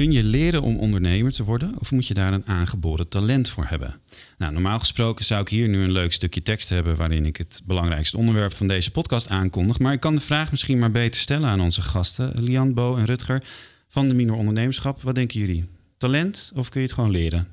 Kun 0.00 0.12
je 0.12 0.24
leren 0.24 0.62
om 0.62 0.76
ondernemer 0.76 1.32
te 1.32 1.44
worden 1.44 1.74
of 1.78 1.90
moet 1.90 2.06
je 2.06 2.14
daar 2.14 2.32
een 2.32 2.46
aangeboren 2.46 3.08
talent 3.08 3.48
voor 3.48 3.64
hebben? 3.66 4.00
Nou, 4.38 4.52
normaal 4.52 4.78
gesproken 4.78 5.24
zou 5.24 5.40
ik 5.40 5.48
hier 5.48 5.68
nu 5.68 5.82
een 5.82 5.92
leuk 5.92 6.12
stukje 6.12 6.42
tekst 6.42 6.68
hebben 6.68 6.96
waarin 6.96 7.24
ik 7.24 7.36
het 7.36 7.62
belangrijkste 7.64 8.16
onderwerp 8.16 8.52
van 8.52 8.68
deze 8.68 8.90
podcast 8.90 9.28
aankondig. 9.28 9.78
Maar 9.78 9.92
ik 9.92 10.00
kan 10.00 10.14
de 10.14 10.20
vraag 10.20 10.50
misschien 10.50 10.78
maar 10.78 10.90
beter 10.90 11.20
stellen 11.20 11.48
aan 11.48 11.60
onze 11.60 11.82
gasten, 11.82 12.32
Lian, 12.42 12.74
Bo 12.74 12.96
en 12.96 13.04
Rutger 13.04 13.42
van 13.88 14.08
de 14.08 14.14
Minor 14.14 14.36
Ondernemerschap. 14.36 15.02
Wat 15.02 15.14
denken 15.14 15.40
jullie? 15.40 15.64
Talent 15.98 16.52
of 16.54 16.68
kun 16.68 16.80
je 16.80 16.86
het 16.86 16.96
gewoon 16.96 17.10
leren? 17.10 17.48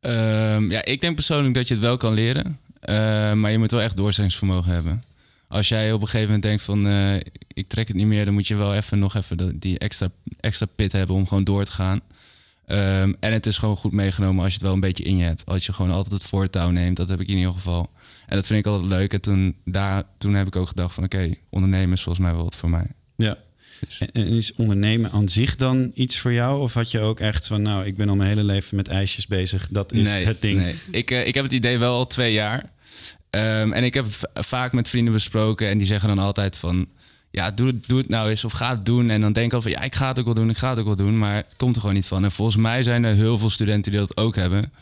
Um, 0.00 0.70
ja, 0.70 0.84
ik 0.84 1.00
denk 1.00 1.14
persoonlijk 1.14 1.54
dat 1.54 1.68
je 1.68 1.74
het 1.74 1.82
wel 1.82 1.96
kan 1.96 2.14
leren. 2.14 2.58
Uh, 2.88 3.32
maar 3.32 3.50
je 3.50 3.58
moet 3.58 3.70
wel 3.70 3.82
echt 3.82 3.96
doorzettingsvermogen 3.96 4.72
hebben 4.72 5.04
als 5.48 5.68
jij 5.68 5.92
op 5.92 6.00
een 6.00 6.06
gegeven 6.06 6.26
moment 6.26 6.42
denkt 6.42 6.62
van 6.62 6.86
uh, 6.86 7.14
ik 7.52 7.68
trek 7.68 7.88
het 7.88 7.96
niet 7.96 8.06
meer, 8.06 8.24
dan 8.24 8.34
moet 8.34 8.46
je 8.46 8.56
wel 8.56 8.74
even 8.74 8.98
nog 8.98 9.14
even 9.14 9.58
die 9.58 9.78
extra, 9.78 10.08
extra 10.40 10.66
pit 10.76 10.92
hebben 10.92 11.16
om 11.16 11.26
gewoon 11.26 11.44
door 11.44 11.64
te 11.64 11.72
gaan. 11.72 12.00
Um, 12.68 13.16
en 13.20 13.32
het 13.32 13.46
is 13.46 13.58
gewoon 13.58 13.76
goed 13.76 13.92
meegenomen 13.92 14.42
als 14.42 14.52
je 14.52 14.58
het 14.58 14.66
wel 14.66 14.74
een 14.74 14.80
beetje 14.80 15.04
in 15.04 15.16
je 15.16 15.24
hebt. 15.24 15.46
Als 15.46 15.66
je 15.66 15.72
gewoon 15.72 15.90
altijd 15.90 16.14
het 16.14 16.24
voortouw 16.24 16.70
neemt, 16.70 16.96
dat 16.96 17.08
heb 17.08 17.20
ik 17.20 17.28
in 17.28 17.36
ieder 17.36 17.52
geval. 17.52 17.90
En 18.26 18.36
dat 18.36 18.46
vind 18.46 18.66
ik 18.66 18.72
altijd 18.72 18.90
leuk. 18.90 19.12
En 19.12 19.20
toen, 19.20 19.56
daar, 19.64 20.04
toen 20.18 20.34
heb 20.34 20.46
ik 20.46 20.56
ook 20.56 20.68
gedacht 20.68 20.94
van 20.94 21.04
oké, 21.04 21.16
okay, 21.16 21.40
ondernemen 21.50 21.92
is 21.92 22.02
volgens 22.02 22.24
mij 22.24 22.34
wel 22.34 22.44
wat 22.44 22.56
voor 22.56 22.70
mij. 22.70 22.86
Ja, 23.16 23.38
Dus. 23.80 23.98
En 24.12 24.26
is 24.26 24.54
ondernemen 24.54 25.10
aan 25.10 25.28
zich 25.28 25.56
dan 25.56 25.90
iets 25.94 26.18
voor 26.18 26.32
jou? 26.32 26.60
Of 26.60 26.74
had 26.74 26.90
je 26.90 27.00
ook 27.00 27.20
echt 27.20 27.46
van, 27.46 27.62
nou, 27.62 27.86
ik 27.86 27.96
ben 27.96 28.08
al 28.08 28.16
mijn 28.16 28.28
hele 28.28 28.44
leven 28.44 28.76
met 28.76 28.88
ijsjes 28.88 29.26
bezig. 29.26 29.68
Dat 29.68 29.92
is 29.92 30.22
het 30.22 30.40
ding. 30.40 30.58
Nee. 30.58 30.74
Ik, 30.90 31.10
uh, 31.10 31.26
ik 31.26 31.34
heb 31.34 31.44
het 31.44 31.52
idee 31.52 31.78
wel 31.78 31.94
al 31.94 32.06
twee 32.06 32.32
jaar. 32.32 32.72
Um, 33.36 33.72
en 33.72 33.84
ik 33.84 33.94
heb 33.94 34.06
vaak 34.34 34.72
met 34.72 34.88
vrienden 34.88 35.12
besproken 35.12 35.68
en 35.68 35.78
die 35.78 35.86
zeggen 35.86 36.08
dan 36.08 36.18
altijd 36.18 36.56
van... 36.56 36.88
Ja, 37.30 37.50
doe, 37.50 37.80
doe 37.86 37.98
het 37.98 38.08
nou 38.08 38.30
eens 38.30 38.44
of 38.44 38.52
ga 38.52 38.70
het 38.70 38.86
doen. 38.86 39.10
En 39.10 39.20
dan 39.20 39.32
denk 39.32 39.46
ik 39.46 39.52
al 39.52 39.62
van, 39.62 39.70
ja, 39.70 39.82
ik 39.82 39.94
ga 39.94 40.08
het 40.08 40.18
ook 40.18 40.24
wel 40.24 40.34
doen, 40.34 40.50
ik 40.50 40.56
ga 40.56 40.70
het 40.70 40.78
ook 40.78 40.86
wel 40.86 40.96
doen. 40.96 41.18
Maar 41.18 41.34
het 41.34 41.54
komt 41.56 41.74
er 41.74 41.80
gewoon 41.80 41.96
niet 41.96 42.06
van. 42.06 42.24
En 42.24 42.32
volgens 42.32 42.56
mij 42.56 42.82
zijn 42.82 43.04
er 43.04 43.14
heel 43.14 43.38
veel 43.38 43.50
studenten 43.50 43.92
die 43.92 44.00
dat 44.00 44.16
ook 44.16 44.36
hebben. 44.36 44.72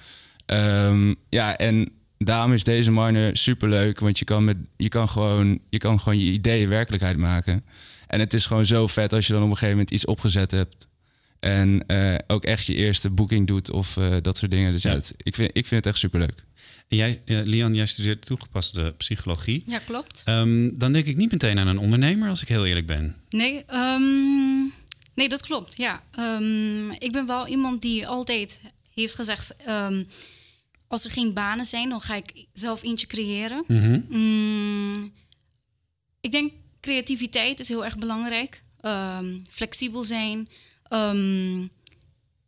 Um, 0.46 1.16
ja, 1.28 1.56
en 1.56 1.90
daarom 2.18 2.52
is 2.52 2.64
deze 2.64 2.90
minor 2.90 3.36
super 3.36 3.68
leuk. 3.68 4.00
Want 4.00 4.18
je 4.18 4.24
kan, 4.24 4.44
met, 4.44 4.56
je, 4.76 4.88
kan 4.88 5.08
gewoon, 5.08 5.58
je 5.70 5.78
kan 5.78 6.00
gewoon 6.00 6.18
je 6.18 6.24
ideeën 6.24 6.68
werkelijkheid 6.68 7.16
maken. 7.16 7.64
En 8.06 8.20
het 8.20 8.34
is 8.34 8.46
gewoon 8.46 8.64
zo 8.64 8.86
vet 8.86 9.12
als 9.12 9.26
je 9.26 9.32
dan 9.32 9.42
op 9.42 9.48
een 9.48 9.54
gegeven 9.54 9.76
moment 9.76 9.94
iets 9.94 10.04
opgezet 10.04 10.50
hebt. 10.50 10.88
En 11.44 11.84
uh, 11.86 12.14
ook 12.26 12.44
echt 12.44 12.66
je 12.66 12.74
eerste 12.74 13.10
boeking 13.10 13.46
doet 13.46 13.70
of 13.70 13.96
uh, 13.96 14.16
dat 14.22 14.38
soort 14.38 14.50
dingen. 14.50 14.72
Dus 14.72 14.82
ja, 14.82 14.90
het, 14.90 15.14
ik, 15.16 15.34
vind, 15.34 15.50
ik 15.52 15.66
vind 15.66 15.84
het 15.84 15.86
echt 15.86 15.98
super 15.98 16.20
leuk. 16.20 16.44
En 16.88 16.96
jij, 16.96 17.22
uh, 17.24 17.40
Lian, 17.44 17.74
jij 17.74 17.86
studeert 17.86 18.26
toegepaste 18.26 18.94
psychologie. 18.96 19.62
Ja, 19.66 19.78
klopt. 19.78 20.22
Um, 20.28 20.78
dan 20.78 20.92
denk 20.92 21.06
ik 21.06 21.16
niet 21.16 21.32
meteen 21.32 21.58
aan 21.58 21.66
een 21.66 21.78
ondernemer, 21.78 22.28
als 22.28 22.42
ik 22.42 22.48
heel 22.48 22.66
eerlijk 22.66 22.86
ben. 22.86 23.16
Nee, 23.28 23.64
um, 23.74 24.72
nee 25.14 25.28
dat 25.28 25.42
klopt. 25.42 25.76
Ja. 25.76 26.02
Um, 26.18 26.90
ik 26.90 27.12
ben 27.12 27.26
wel 27.26 27.46
iemand 27.46 27.82
die 27.82 28.06
altijd 28.06 28.60
heeft 28.94 29.14
gezegd 29.14 29.54
als 30.86 31.04
er 31.04 31.10
geen 31.10 31.32
banen 31.32 31.66
zijn, 31.66 31.88
dan 31.88 32.00
ga 32.00 32.14
ik 32.14 32.46
zelf 32.52 32.82
eentje 32.82 33.06
creëren. 33.06 33.64
Mm 33.66 34.04
-hmm. 34.10 35.12
ik 36.20 36.32
denk 36.32 36.52
creativiteit 36.80 37.60
is 37.60 37.68
heel 37.68 37.84
erg 37.84 37.98
belangrijk. 37.98 38.62
Um, 38.80 39.42
flexibel 39.50 40.04
zijn. 40.04 40.48
Um, 40.88 41.70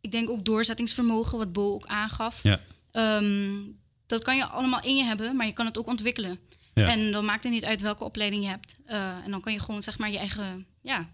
ik 0.01 0.11
denk 0.11 0.29
ook 0.29 0.45
doorzettingsvermogen, 0.45 1.37
wat 1.37 1.53
Bo 1.53 1.73
ook 1.73 1.85
aangaf. 1.85 2.43
Ja. 2.43 2.59
Um, 2.91 3.77
dat 4.05 4.23
kan 4.23 4.35
je 4.35 4.45
allemaal 4.45 4.83
in 4.83 4.95
je 4.95 5.03
hebben, 5.03 5.35
maar 5.35 5.45
je 5.45 5.53
kan 5.53 5.65
het 5.65 5.77
ook 5.77 5.87
ontwikkelen. 5.87 6.39
Ja. 6.73 6.87
En 6.87 7.11
dan 7.11 7.25
maakt 7.25 7.43
het 7.43 7.51
niet 7.51 7.65
uit 7.65 7.81
welke 7.81 8.03
opleiding 8.03 8.43
je 8.43 8.49
hebt. 8.49 8.75
Uh, 8.89 9.15
en 9.25 9.31
dan 9.31 9.41
kan 9.41 9.53
je 9.53 9.59
gewoon 9.59 9.83
zeg 9.83 9.97
maar 9.97 10.11
je 10.11 10.17
eigen 10.17 10.65
ja, 10.81 11.09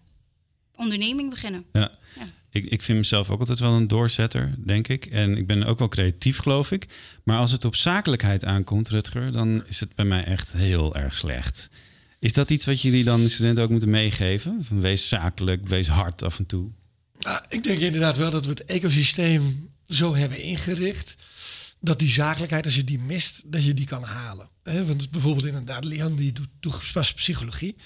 onderneming 0.74 1.30
beginnen. 1.30 1.64
Ja. 1.72 1.90
ja. 2.14 2.24
Ik, 2.50 2.64
ik 2.64 2.82
vind 2.82 2.98
mezelf 2.98 3.30
ook 3.30 3.40
altijd 3.40 3.58
wel 3.58 3.72
een 3.72 3.88
doorzetter, 3.88 4.54
denk 4.58 4.88
ik. 4.88 5.06
En 5.06 5.36
ik 5.36 5.46
ben 5.46 5.64
ook 5.64 5.78
wel 5.78 5.88
creatief, 5.88 6.38
geloof 6.38 6.70
ik. 6.70 6.86
Maar 7.24 7.38
als 7.38 7.50
het 7.50 7.64
op 7.64 7.76
zakelijkheid 7.76 8.44
aankomt, 8.44 8.88
Rutger, 8.88 9.32
dan 9.32 9.66
is 9.66 9.80
het 9.80 9.94
bij 9.94 10.04
mij 10.04 10.24
echt 10.24 10.52
heel 10.52 10.94
erg 10.94 11.14
slecht. 11.14 11.70
Is 12.18 12.32
dat 12.32 12.50
iets 12.50 12.64
wat 12.64 12.80
jullie 12.80 13.04
dan 13.04 13.20
de 13.20 13.28
studenten 13.28 13.64
ook 13.64 13.70
moeten 13.70 13.90
meegeven? 13.90 14.64
Van 14.64 14.80
wees 14.80 15.08
zakelijk, 15.08 15.66
wees 15.66 15.88
hard 15.88 16.22
af 16.22 16.38
en 16.38 16.46
toe. 16.46 16.70
Nou, 17.24 17.42
ik 17.48 17.62
denk 17.62 17.78
inderdaad 17.78 18.16
wel 18.16 18.30
dat 18.30 18.44
we 18.44 18.50
het 18.50 18.64
ecosysteem 18.64 19.70
zo 19.88 20.14
hebben 20.14 20.38
ingericht. 20.38 21.16
Dat 21.80 21.98
die 21.98 22.08
zakelijkheid, 22.08 22.64
als 22.64 22.74
je 22.74 22.84
die 22.84 22.98
mist, 22.98 23.52
dat 23.52 23.64
je 23.64 23.74
die 23.74 23.86
kan 23.86 24.02
halen. 24.02 24.48
Want 24.62 25.10
bijvoorbeeld 25.10 25.46
inderdaad, 25.46 25.84
Leon 25.84 26.16
die 26.16 26.32
doet 26.32 26.48
toegepaste 26.60 27.14
psychologie. 27.14 27.76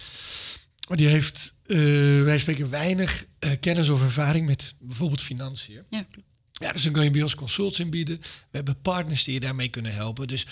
Maar 0.88 0.96
die 0.96 1.06
heeft, 1.06 1.54
uh, 1.66 1.78
wij 2.22 2.38
spreken, 2.38 2.70
weinig 2.70 3.26
uh, 3.40 3.50
kennis 3.60 3.88
of 3.88 4.02
ervaring 4.02 4.46
met 4.46 4.74
bijvoorbeeld 4.78 5.22
financiën. 5.22 5.84
Ja. 5.90 6.06
ja, 6.52 6.72
dus 6.72 6.82
dan 6.82 6.92
kan 6.92 7.04
je 7.04 7.10
bij 7.10 7.22
ons 7.22 7.34
consults 7.34 7.80
inbieden. 7.80 8.18
We 8.20 8.56
hebben 8.56 8.80
partners 8.80 9.24
die 9.24 9.34
je 9.34 9.40
daarmee 9.40 9.68
kunnen 9.68 9.94
helpen. 9.94 10.28
Dus 10.28 10.46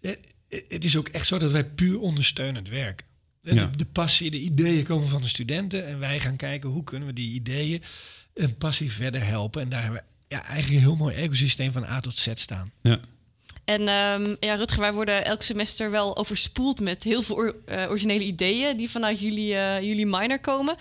uh, 0.00 0.12
het 0.48 0.84
is 0.84 0.96
ook 0.96 1.08
echt 1.08 1.26
zo 1.26 1.38
dat 1.38 1.50
wij 1.50 1.64
puur 1.64 2.00
ondersteunend 2.00 2.68
werken. 2.68 3.06
De, 3.40 3.70
de, 3.76 3.84
passie, 3.84 4.30
de 4.30 4.40
ideeën 4.40 4.84
komen 4.84 5.08
van 5.08 5.22
de 5.22 5.28
studenten. 5.28 5.86
En 5.86 5.98
wij 5.98 6.20
gaan 6.20 6.36
kijken 6.36 6.70
hoe 6.70 6.84
kunnen 6.84 7.08
we 7.08 7.14
die 7.14 7.32
ideeën 7.32 7.82
en 8.34 8.56
passie 8.56 8.92
verder 8.92 9.24
helpen. 9.24 9.62
En 9.62 9.68
daar 9.68 9.82
hebben 9.82 10.00
we 10.00 10.34
ja, 10.34 10.42
eigenlijk 10.44 10.74
een 10.74 10.88
heel 10.88 10.96
mooi 10.96 11.14
ecosysteem 11.14 11.72
van 11.72 11.84
A 11.84 12.00
tot 12.00 12.18
Z 12.18 12.30
staan. 12.34 12.72
Ja. 12.82 13.00
En 13.64 13.80
um, 13.80 14.36
ja, 14.40 14.54
Rutger, 14.54 14.80
wij 14.80 14.92
worden 14.92 15.24
elk 15.24 15.42
semester 15.42 15.90
wel 15.90 16.16
overspoeld 16.16 16.80
met 16.80 17.02
heel 17.02 17.22
veel 17.22 17.36
or, 17.36 17.54
uh, 17.68 17.84
originele 17.88 18.24
ideeën 18.24 18.76
die 18.76 18.90
vanuit 18.90 19.20
jullie, 19.20 19.52
uh, 19.52 19.80
jullie 19.80 20.06
minor 20.06 20.40
komen. 20.40 20.76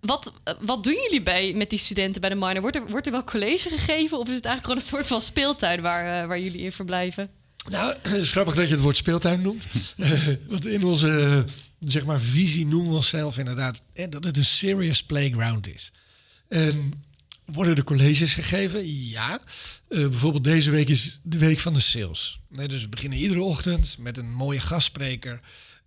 Wat, 0.00 0.32
uh, 0.48 0.54
wat 0.60 0.84
doen 0.84 0.98
jullie 1.02 1.22
bij, 1.22 1.52
met 1.52 1.70
die 1.70 1.78
studenten 1.78 2.20
bij 2.20 2.30
de 2.30 2.36
minor? 2.36 2.60
Wordt 2.60 2.76
er, 2.76 2.86
wordt 2.86 3.06
er 3.06 3.12
wel 3.12 3.24
college 3.24 3.68
gegeven 3.68 4.18
of 4.18 4.28
is 4.28 4.34
het 4.34 4.44
eigenlijk 4.44 4.64
gewoon 4.64 4.76
een 4.76 4.82
soort 4.82 5.06
van 5.06 5.20
speeltuin 5.20 5.80
waar, 5.80 6.28
waar 6.28 6.40
jullie 6.40 6.60
in 6.60 6.72
verblijven? 6.72 7.30
Nou, 7.68 7.94
het 8.02 8.12
is 8.12 8.30
grappig 8.30 8.54
dat 8.54 8.68
je 8.68 8.74
het 8.74 8.82
woord 8.82 8.96
speeltuin 8.96 9.40
noemt. 9.40 9.66
Want 10.48 10.66
in 10.66 10.84
onze 10.84 11.44
zeg 11.78 12.04
maar, 12.04 12.20
visie 12.20 12.66
noemen 12.66 12.90
we 12.90 12.96
onszelf 12.96 13.38
inderdaad 13.38 13.82
dat 14.08 14.24
het 14.24 14.36
een 14.36 14.44
serious 14.44 15.02
playground 15.02 15.74
is. 15.74 15.92
En 16.50 16.92
worden 17.44 17.76
er 17.76 17.84
colleges 17.84 18.34
gegeven? 18.34 19.08
Ja. 19.08 19.40
Uh, 19.88 20.08
bijvoorbeeld 20.08 20.44
deze 20.44 20.70
week 20.70 20.88
is 20.88 21.20
de 21.22 21.38
week 21.38 21.58
van 21.58 21.72
de 21.72 21.80
sales. 21.80 22.40
Nee, 22.48 22.68
dus 22.68 22.82
we 22.82 22.88
beginnen 22.88 23.18
iedere 23.18 23.42
ochtend 23.42 23.96
met 23.98 24.18
een 24.18 24.32
mooie 24.32 24.60
gastspreker. 24.60 25.40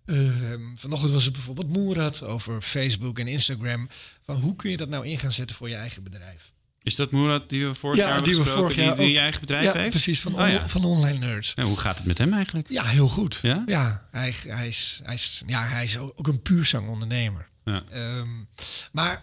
Uh, 0.06 0.30
vanochtend 0.74 1.12
was 1.12 1.24
het 1.24 1.32
bijvoorbeeld 1.32 1.68
Moerad 1.68 2.22
over 2.22 2.60
Facebook 2.60 3.18
en 3.18 3.26
Instagram. 3.26 3.88
Van 4.22 4.36
hoe 4.36 4.56
kun 4.56 4.70
je 4.70 4.76
dat 4.76 4.88
nou 4.88 5.06
in 5.06 5.18
gaan 5.18 5.32
zetten 5.32 5.56
voor 5.56 5.68
je 5.68 5.74
eigen 5.74 6.02
bedrijf? 6.02 6.52
Is 6.82 6.96
dat 6.96 7.10
Moerad 7.10 7.48
die 7.48 7.66
we 7.66 7.74
vorig 7.74 7.96
ja, 7.96 8.08
jaar 8.08 8.24
die 8.24 8.36
we 8.36 8.44
vorig 8.44 8.76
jaar 8.76 8.96
die, 8.96 9.04
die 9.04 9.14
je 9.14 9.18
eigen 9.18 9.40
bedrijf 9.40 9.64
ja, 9.64 9.72
heeft? 9.72 9.90
precies, 9.90 10.20
van, 10.20 10.34
oh, 10.34 10.48
ja. 10.48 10.68
van 10.68 10.84
Online 10.84 11.18
Nerds. 11.18 11.52
Ja, 11.54 11.62
hoe 11.62 11.78
gaat 11.78 11.96
het 11.96 12.06
met 12.06 12.18
hem 12.18 12.32
eigenlijk? 12.32 12.68
Ja, 12.68 12.84
heel 12.84 13.08
goed. 13.08 13.38
Ja, 13.42 13.62
ja 13.66 14.08
hij, 14.10 14.34
hij, 14.46 14.68
is, 14.68 15.00
hij, 15.04 15.14
is, 15.14 15.42
ja, 15.46 15.66
hij 15.66 15.84
is 15.84 15.98
ook 15.98 16.26
een 16.26 16.42
puurzang 16.42 16.88
ondernemer. 16.88 17.48
Ja. 17.64 17.82
Um, 17.94 18.48
maar 18.92 19.22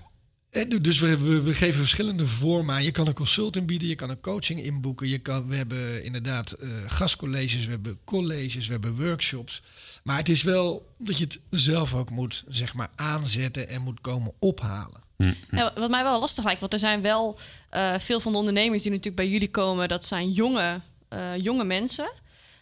dus 0.82 1.00
we, 1.00 1.18
we, 1.18 1.42
we, 1.42 1.54
geven 1.54 1.80
verschillende 1.80 2.28
vormen 2.28 2.76
aan. 2.76 2.84
Je 2.84 2.92
kan 2.92 3.08
een 3.08 3.14
consultant 3.14 3.66
bieden, 3.66 3.88
je 3.88 3.96
kan 3.96 4.10
een 4.10 4.22
coaching 4.22 4.64
inboeken. 4.64 5.08
Je 5.08 5.20
kan, 5.20 5.48
we 5.48 5.56
hebben 5.56 6.04
inderdaad 6.04 6.56
uh, 6.60 6.70
gastcolleges, 6.88 7.66
we 7.66 7.72
hebben 7.72 8.00
colleges, 8.06 8.66
we 8.66 8.72
hebben 8.72 8.96
workshops. 8.96 9.62
Maar 10.04 10.18
het 10.18 10.30
is 10.30 10.44
wel 10.44 10.86
dat 10.98 11.18
je 11.18 11.24
het 11.24 11.40
zelf 11.50 11.94
ook 11.94 12.10
moet 12.10 12.44
zeg 12.48 12.74
maar, 12.74 12.90
aanzetten 12.96 13.68
en 13.68 13.82
moet 13.82 14.02
komen 14.02 14.34
ophalen. 14.40 15.02
Hm. 15.18 15.34
Ja, 15.52 15.74
wat 15.76 15.90
mij 15.90 16.04
wel 16.04 16.20
lastig 16.20 16.44
lijkt, 16.44 16.60
want 16.60 16.74
er 16.74 16.80
zijn 16.80 17.02
wel 17.02 17.40
uh, 17.74 17.94
veel 17.98 18.20
van 18.20 18.32
de 18.32 18.38
ondernemers 18.38 18.82
die 18.82 18.92
natuurlijk 18.92 19.18
bij 19.18 19.30
jullie 19.30 19.52
komen, 19.52 19.88
dat 19.88 20.06
zijn 20.06 20.32
jonge, 20.32 20.80
uh, 21.14 21.38
jonge 21.38 21.64
mensen. 21.64 22.12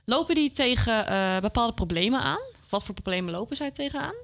Lopen 0.06 0.36
die 0.36 0.50
tegen 0.50 1.06
bepaalde 1.42 1.74
problemen 1.74 2.22
aan? 2.22 2.42
Wat 2.70 2.84
voor 2.84 2.94
problemen 2.94 3.34
lopen 3.34 3.56
zij 3.56 3.72
tegenaan? 3.72 4.16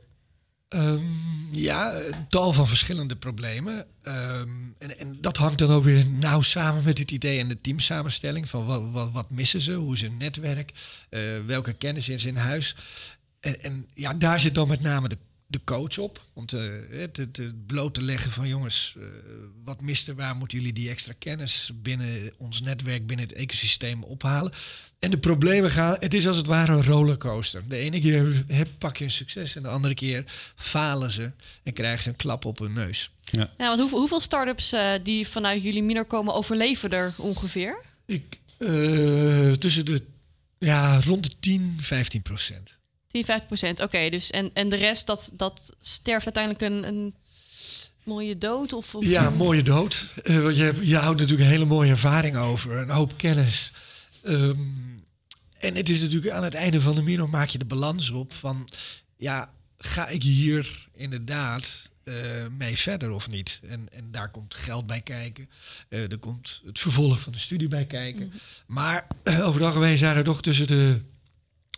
Um, 0.70 1.50
ja, 1.52 1.94
een 1.94 2.28
tal 2.28 2.54
van 2.54 2.68
verschillende 2.68 3.16
problemen. 3.16 3.86
Um, 4.04 4.76
en, 4.78 5.00
en, 5.00 5.18
dat 5.22 5.38
hangt 5.38 5.60
dan 5.60 5.72
ook 5.72 5.84
weer 5.84 6.06
nauw 6.08 6.42
samen 6.42 6.84
met 6.84 6.98
het 6.98 7.12
idee 7.12 7.40
en 7.40 7.48
de 7.48 7.62
teamsamenstelling. 7.62 8.50
Van 8.50 8.66
wat, 8.66 8.84
wat, 8.92 9.12
wat 9.12 9.30
missen 9.30 9.62
ze, 9.62 9.74
hoe 9.74 9.94
is 9.94 10.02
hun 10.02 10.18
netwerk, 10.18 10.72
uh, 11.10 11.46
welke 11.46 11.74
kennis 11.74 12.10
is 12.10 12.26
in 12.26 12.36
huis. 12.36 12.76
En, 13.40 13.62
en, 13.62 13.86
ja, 13.94 14.14
daar 14.14 14.40
zit 14.40 14.56
dan 14.56 14.68
met 14.68 14.82
name 14.82 15.10
de, 15.10 15.18
de 15.56 15.64
coach 15.64 15.98
op. 15.98 16.24
Om 16.34 16.46
te, 16.46 16.88
het, 16.92 17.18
het 17.18 17.66
bloot 17.66 17.94
te 17.94 18.02
leggen 18.02 18.32
van 18.32 18.48
jongens, 18.48 18.96
uh, 18.98 19.04
wat 19.64 19.82
mist 19.82 20.08
er, 20.08 20.16
waar 20.16 20.36
moeten 20.36 20.58
jullie 20.58 20.74
die 20.74 20.90
extra 20.90 21.14
kennis 21.20 21.72
binnen 21.74 22.32
ons 22.38 22.62
netwerk, 22.62 23.08
binnen 23.08 23.26
het 23.26 23.36
ecosysteem 23.36 24.04
ophalen. 24.04 24.52
En 25.00 25.12
de 25.12 25.18
problemen 25.18 25.72
gaan, 25.72 25.96
het 26.00 26.14
is 26.14 26.28
als 26.28 26.38
het 26.38 26.46
ware 26.46 26.72
een 26.72 26.84
rollercoaster. 26.84 27.68
De 27.68 27.78
ene 27.78 28.00
keer 28.00 28.44
heb, 28.48 28.68
pak 28.78 28.98
je 28.98 29.04
een 29.04 29.12
succes 29.12 29.56
en 29.56 29.62
de 29.62 29.70
andere 29.70 29.94
keer 29.94 30.24
falen 30.56 31.12
ze 31.12 31.32
en 31.64 31.74
krijgen 31.74 32.04
ze 32.04 32.10
een 32.10 32.16
klap 32.16 32.46
op 32.46 32.60
hun 32.60 32.74
neus. 32.74 33.12
Ja, 33.24 33.52
ja 33.58 33.68
want 33.68 33.80
hoeveel, 33.80 34.00
hoeveel 34.00 34.20
start-ups 34.20 34.74
uh, 34.74 34.92
die 35.04 35.28
vanuit 35.28 35.64
jullie 35.64 35.84
minor 35.84 36.06
komen 36.06 36.34
overleven 36.34 36.92
er 36.92 37.14
ongeveer? 37.18 37.78
Ik, 38.06 38.38
uh, 38.60 39.52
tussen 39.52 39.86
de, 39.86 40.02
ja, 40.60 41.02
rond 41.02 41.24
de 41.24 41.32
10, 41.40 41.78
15 41.80 42.22
procent. 42.22 42.78
10, 43.16 43.26
15 43.26 43.48
procent, 43.48 43.80
oké. 43.80 43.96
Okay, 43.96 44.10
dus 44.10 44.30
en, 44.30 44.50
en 44.54 44.70
de 44.70 44.76
rest, 44.76 45.08
dat, 45.08 45.32
dat 45.34 45.76
sterft 45.82 46.26
uiteindelijk 46.26 46.64
een, 46.64 46.88
een 46.88 47.16
mooie 48.04 48.38
dood? 48.38 48.74
Of, 48.74 48.96
of 48.96 49.06
Ja, 49.06 49.30
mooie 49.30 49.64
dood. 49.64 50.06
Uh, 50.24 50.42
want 50.42 50.58
je, 50.58 50.74
je 50.82 50.96
houdt 50.96 51.20
natuurlijk 51.20 51.48
een 51.48 51.54
hele 51.54 51.66
mooie 51.66 51.90
ervaring 51.90 52.38
over, 52.38 52.78
een 52.78 52.90
hoop 52.90 53.18
kennis. 53.18 53.72
Um, 54.24 55.04
en 55.60 55.76
het 55.76 55.90
is 55.90 56.02
natuurlijk 56.02 56.34
aan 56.34 56.44
het 56.44 56.54
einde 56.54 56.82
van 56.82 56.96
de 56.96 57.02
minor 57.02 57.30
maak 57.30 57.50
je 57.50 57.58
de 57.58 57.66
balans 57.66 58.10
op 58.10 58.34
van 58.34 58.70
ja, 59.18 59.54
ga 59.78 60.08
ik 60.08 60.24
hier 60.24 60.88
inderdaad 60.96 61.90
uh, 62.04 62.16
mee 62.58 62.78
verder 62.78 63.12
of 63.12 63.30
niet? 63.30 63.60
En, 63.70 63.88
en 63.92 64.12
daar 64.12 64.32
komt 64.32 64.54
geld 64.54 64.86
bij 64.86 65.02
kijken. 65.02 65.50
Uh, 65.90 66.12
er 66.12 66.18
komt 66.18 66.62
het 66.66 66.80
vervolg 66.80 67.20
van 67.20 67.32
de 67.32 67.40
studie 67.40 67.68
bij 67.68 67.86
kijken. 67.86 68.26
Mm-hmm. 68.26 68.40
Maar 68.66 69.08
over 69.24 69.62
het 69.62 69.70
algemeen 69.70 69.98
zijn 69.98 70.16
er 70.16 70.24
toch 70.24 70.42
tussen 70.42 70.68
de 70.68 71.02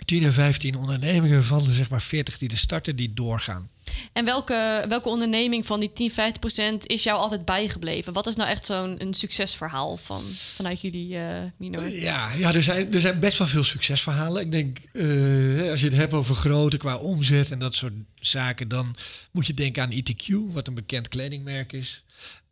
10 0.06 0.24
en 0.24 0.34
15 0.34 0.76
ondernemingen 0.76 1.44
van 1.44 1.64
de 1.64 1.74
zeg 1.74 1.90
maar 1.90 2.02
40 2.02 2.38
die 2.38 2.50
er 2.50 2.58
starten, 2.58 2.96
die 2.96 3.14
doorgaan. 3.14 3.70
En 4.14 4.26
welke, 4.26 4.86
welke 4.88 5.10
onderneming 5.10 5.66
van 5.66 5.80
die 5.80 5.94
10, 5.94 6.12
15 6.12 6.40
procent 6.40 6.88
is 6.88 7.04
jou 7.04 7.18
altijd 7.18 7.46
bijgebleven? 7.46 8.14
Wat 8.14 8.28
is 8.28 8.36
nou 8.36 8.50
echt 8.50 8.66
zo'n 8.66 8.98
succesverhaal 9.12 9.98
van, 9.98 10.24
vanuit 10.34 10.82
jullie 10.82 11.16
uh, 11.16 11.38
minor? 11.58 11.90
Ja, 11.90 12.34
ja 12.34 12.54
er, 12.54 12.64
zijn, 12.64 12.94
er 12.94 13.02
zijn 13.02 13.20
best 13.20 13.38
wel 13.38 13.48
veel 13.48 13.64
succesverhalen. 13.64 14.42
Ik 14.42 14.52
denk, 14.52 14.78
uh, 14.94 15.72
als 15.72 15.82
je 15.82 15.88
het 15.88 15.96
hebt 15.96 16.14
over 16.14 16.36
grootte 16.36 16.78
qua 16.78 16.98
omzet 16.98 17.52
en 17.52 17.60
dat 17.60 17.76
soort 17.76 17.94
zaken, 18.16 18.68
dan 18.68 18.96
moet 19.32 19.48
je 19.48 19.54
denken 19.54 19.84
aan 19.84 19.92
ETQ, 19.92 20.34
wat 20.52 20.68
een 20.68 20.74
bekend 20.74 21.08
kledingmerk 21.08 21.74
is. 21.74 22.04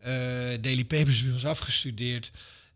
Uh, 0.02 0.08
Daily 0.62 0.86
Papers 0.86 1.24
is 1.24 1.32
ons 1.32 1.46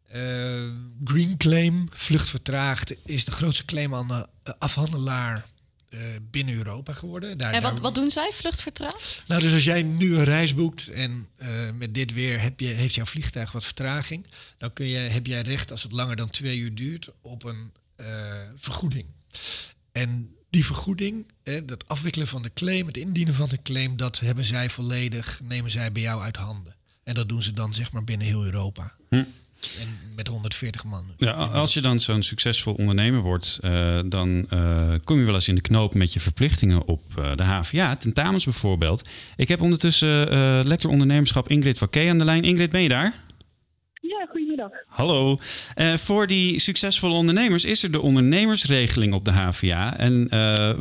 afgestudeerd. 0.10 0.88
Green 1.04 1.38
Claim, 1.38 1.88
vlucht 1.92 2.30
vertraagd, 2.30 2.96
is 3.06 3.26
de 3.26 3.32
grootste 3.32 3.66
claimafhandelaar 3.66 5.48
uh, 5.90 6.00
binnen 6.32 6.56
Europa 6.56 6.94
geworden. 6.94 7.38
Daar, 7.38 7.54
en 7.54 7.62
wat, 7.62 7.80
wat 7.80 7.96
doen 7.96 8.12
zij, 8.12 8.30
vluchtvertraagd? 8.34 9.24
Nou, 9.28 9.42
dus 9.42 9.54
als 9.54 9.64
jij 9.64 9.82
nu 9.82 10.16
een 10.16 10.24
reis 10.24 10.56
boekt 10.56 10.90
en 10.90 11.28
uh, 11.38 11.72
met 11.72 11.94
dit 11.94 12.14
weer 12.14 12.42
heb 12.42 12.60
je, 12.60 12.68
heeft 12.68 12.96
jouw 12.96 13.06
vliegtuig 13.06 13.52
wat 13.52 13.64
vertraging, 13.64 14.26
dan 14.58 14.74
kun 14.74 14.86
je, 14.86 14.98
heb 14.98 15.26
jij 15.26 15.42
recht, 15.42 15.72
als 15.72 15.84
het 15.84 15.92
langer 15.92 16.16
dan 16.16 16.30
twee 16.30 16.58
uur 16.58 16.76
duurt, 16.76 17.10
op 17.22 17.44
een 17.44 17.72
uh, 17.98 18.34
vergoeding. 18.56 19.06
En 19.92 20.36
die 20.50 20.66
vergoeding, 20.66 21.32
hè, 21.44 21.66
dat 21.66 21.88
afwikkelen 21.88 22.28
van 22.28 22.42
de 22.42 22.54
claim, 22.54 22.88
het 22.88 22.98
indienen 22.98 23.34
van 23.34 23.50
de 23.50 23.62
claim, 23.62 23.98
dat 23.98 24.20
hebben 24.20 24.46
zij 24.46 24.70
volledig, 24.70 25.42
nemen 25.44 25.72
zij 25.72 25.92
bij 25.92 26.02
jou 26.02 26.22
uit 26.22 26.38
handen. 26.38 26.76
En 27.04 27.14
dat 27.14 27.30
doen 27.30 27.44
ze 27.44 27.54
dan 27.54 27.74
zeg 27.74 27.92
maar 27.92 28.04
binnen 28.04 28.28
heel 28.28 28.46
Europa. 28.46 28.96
Hm. 29.10 29.24
En 29.80 30.00
met 30.16 30.28
140 30.28 30.84
man. 30.84 31.06
Ja, 31.18 31.32
als 31.32 31.74
je 31.74 31.82
dan 31.82 32.00
zo'n 32.00 32.24
succesvol 32.24 32.74
ondernemer 32.74 33.22
wordt, 33.22 33.60
uh, 33.64 34.00
dan 34.06 34.48
uh, 34.54 34.94
kom 35.04 35.20
je 35.20 35.26
wel 35.26 35.34
eens 35.34 35.48
in 35.48 35.56
de 35.56 35.62
knoop 35.62 35.94
met 35.94 36.14
je 36.14 36.20
verplichtingen 36.20 36.86
op 36.86 37.02
uh, 37.20 37.36
de 37.36 37.44
HVA. 37.44 37.96
Tentamens 37.96 38.44
bijvoorbeeld. 38.44 39.08
Ik 39.36 39.48
heb 39.48 39.62
ondertussen 39.62 40.28
lector 40.68 40.92
ondernemerschap 40.92 41.50
Ingrid 41.50 41.80
Wakke 41.80 42.10
aan 42.10 42.18
de 42.18 42.24
lijn. 42.24 42.44
Ingrid, 42.44 42.70
ben 42.70 42.82
je 42.82 42.90
daar? 42.90 43.14
Ja, 44.02 44.28
goedemiddag. 44.30 44.70
Hallo. 44.86 45.38
voor 45.96 46.28
die 46.28 46.60
succesvolle 46.60 47.14
ondernemers 47.14 47.66
is 47.66 47.84
er 47.84 47.92
de 47.92 48.02
ondernemersregeling 48.02 49.14
op 49.14 49.26
de 49.26 49.32
HVA. 49.32 49.98
En 49.98 50.28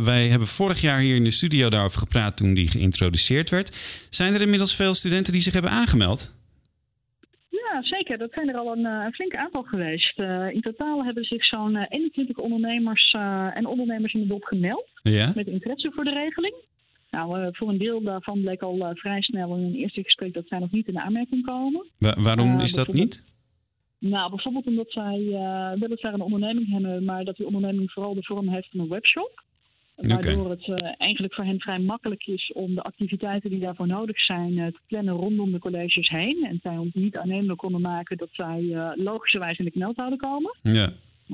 wij 0.04 0.28
hebben 0.28 0.48
vorig 0.48 0.80
jaar 0.80 0.98
hier 0.98 1.16
in 1.16 1.24
de 1.24 1.30
studio 1.30 1.68
daarover 1.68 1.98
gepraat 1.98 2.36
toen 2.36 2.54
die 2.54 2.68
geïntroduceerd 2.68 3.50
werd. 3.50 3.76
Zijn 4.10 4.34
er 4.34 4.40
inmiddels 4.40 4.74
veel 4.74 4.94
studenten 4.94 5.32
die 5.32 5.42
zich 5.42 5.52
hebben 5.52 5.70
aangemeld? 5.70 6.30
Ja, 8.08 8.14
zeker. 8.14 8.18
Dat 8.18 8.32
zijn 8.32 8.48
er 8.48 8.60
al 8.60 8.72
een, 8.72 9.06
uh, 9.06 9.06
flink 9.12 9.34
aantal 9.34 9.62
geweest. 9.62 10.18
Uh, 10.18 10.50
in 10.50 10.60
totaal 10.60 11.04
hebben 11.04 11.24
zich 11.24 11.44
zo'n 11.44 11.74
uh, 11.74 11.84
21 11.88 12.36
ondernemers 12.36 13.12
en 13.54 13.66
ondernemers 13.66 14.14
in 14.14 14.20
de 14.20 14.26
dop 14.26 14.44
gemeld. 14.44 14.90
Ja? 15.02 15.32
Met 15.34 15.46
interesse 15.46 15.92
voor 15.94 16.04
de 16.04 16.12
regeling. 16.12 16.54
Nou, 17.10 17.48
voor 17.52 17.68
een 17.68 17.78
deel 17.78 18.02
daarvan 18.02 18.40
bleek 18.40 18.62
al 18.62 18.90
vrij 18.94 19.22
snel 19.22 19.56
in 19.56 19.64
een 19.64 19.74
eerste 19.74 20.02
gesprek 20.02 20.34
dat 20.34 20.48
zij 20.48 20.58
nog 20.58 20.70
niet 20.70 20.88
in 20.88 20.98
aanmerking 20.98 21.44
komen. 21.44 21.86
Wa 21.98 22.14
waarom 22.18 22.60
is 22.60 22.72
dat 22.72 22.92
niet? 22.92 23.24
Nou, 23.98 24.30
bijvoorbeeld 24.30 24.66
omdat 24.66 24.90
zij 24.90 25.18
weliswaar 25.78 26.14
een 26.14 26.20
onderneming 26.20 26.70
hebben, 26.70 27.04
maar 27.04 27.24
dat 27.24 27.36
die 27.36 27.46
onderneming 27.46 27.90
vooral 27.92 28.14
de 28.14 28.24
vorm 28.24 28.48
heeft 28.48 28.68
van 28.70 28.80
een 28.80 28.88
webshop. 28.88 29.42
Waardoor 29.98 30.50
het 30.50 30.66
uh, 30.66 30.76
eigenlijk 30.98 31.34
voor 31.34 31.44
hen 31.44 31.60
vrij 31.60 31.78
makkelijk 31.78 32.26
is 32.26 32.52
om 32.54 32.74
de 32.74 32.82
activiteiten 32.82 33.50
die 33.50 33.60
daarvoor 33.60 33.86
nodig 33.86 34.20
zijn 34.20 34.52
uh, 34.52 34.66
te 34.66 34.80
plannen 34.86 35.14
rondom 35.14 35.52
de 35.52 35.58
colleges 35.58 36.08
heen. 36.08 36.44
En 36.44 36.58
zij 36.62 36.76
ons 36.76 36.94
niet 36.94 37.16
aannemelijk 37.16 37.58
konden 37.58 37.80
maken 37.80 38.16
dat 38.16 38.28
zij 38.32 38.60
uh, 38.60 38.90
logischerwijs 38.94 39.58
in 39.58 39.64
de 39.64 39.70
knel 39.70 39.92
zouden 39.94 40.18
komen. 40.18 40.56
Ja. 40.62 40.88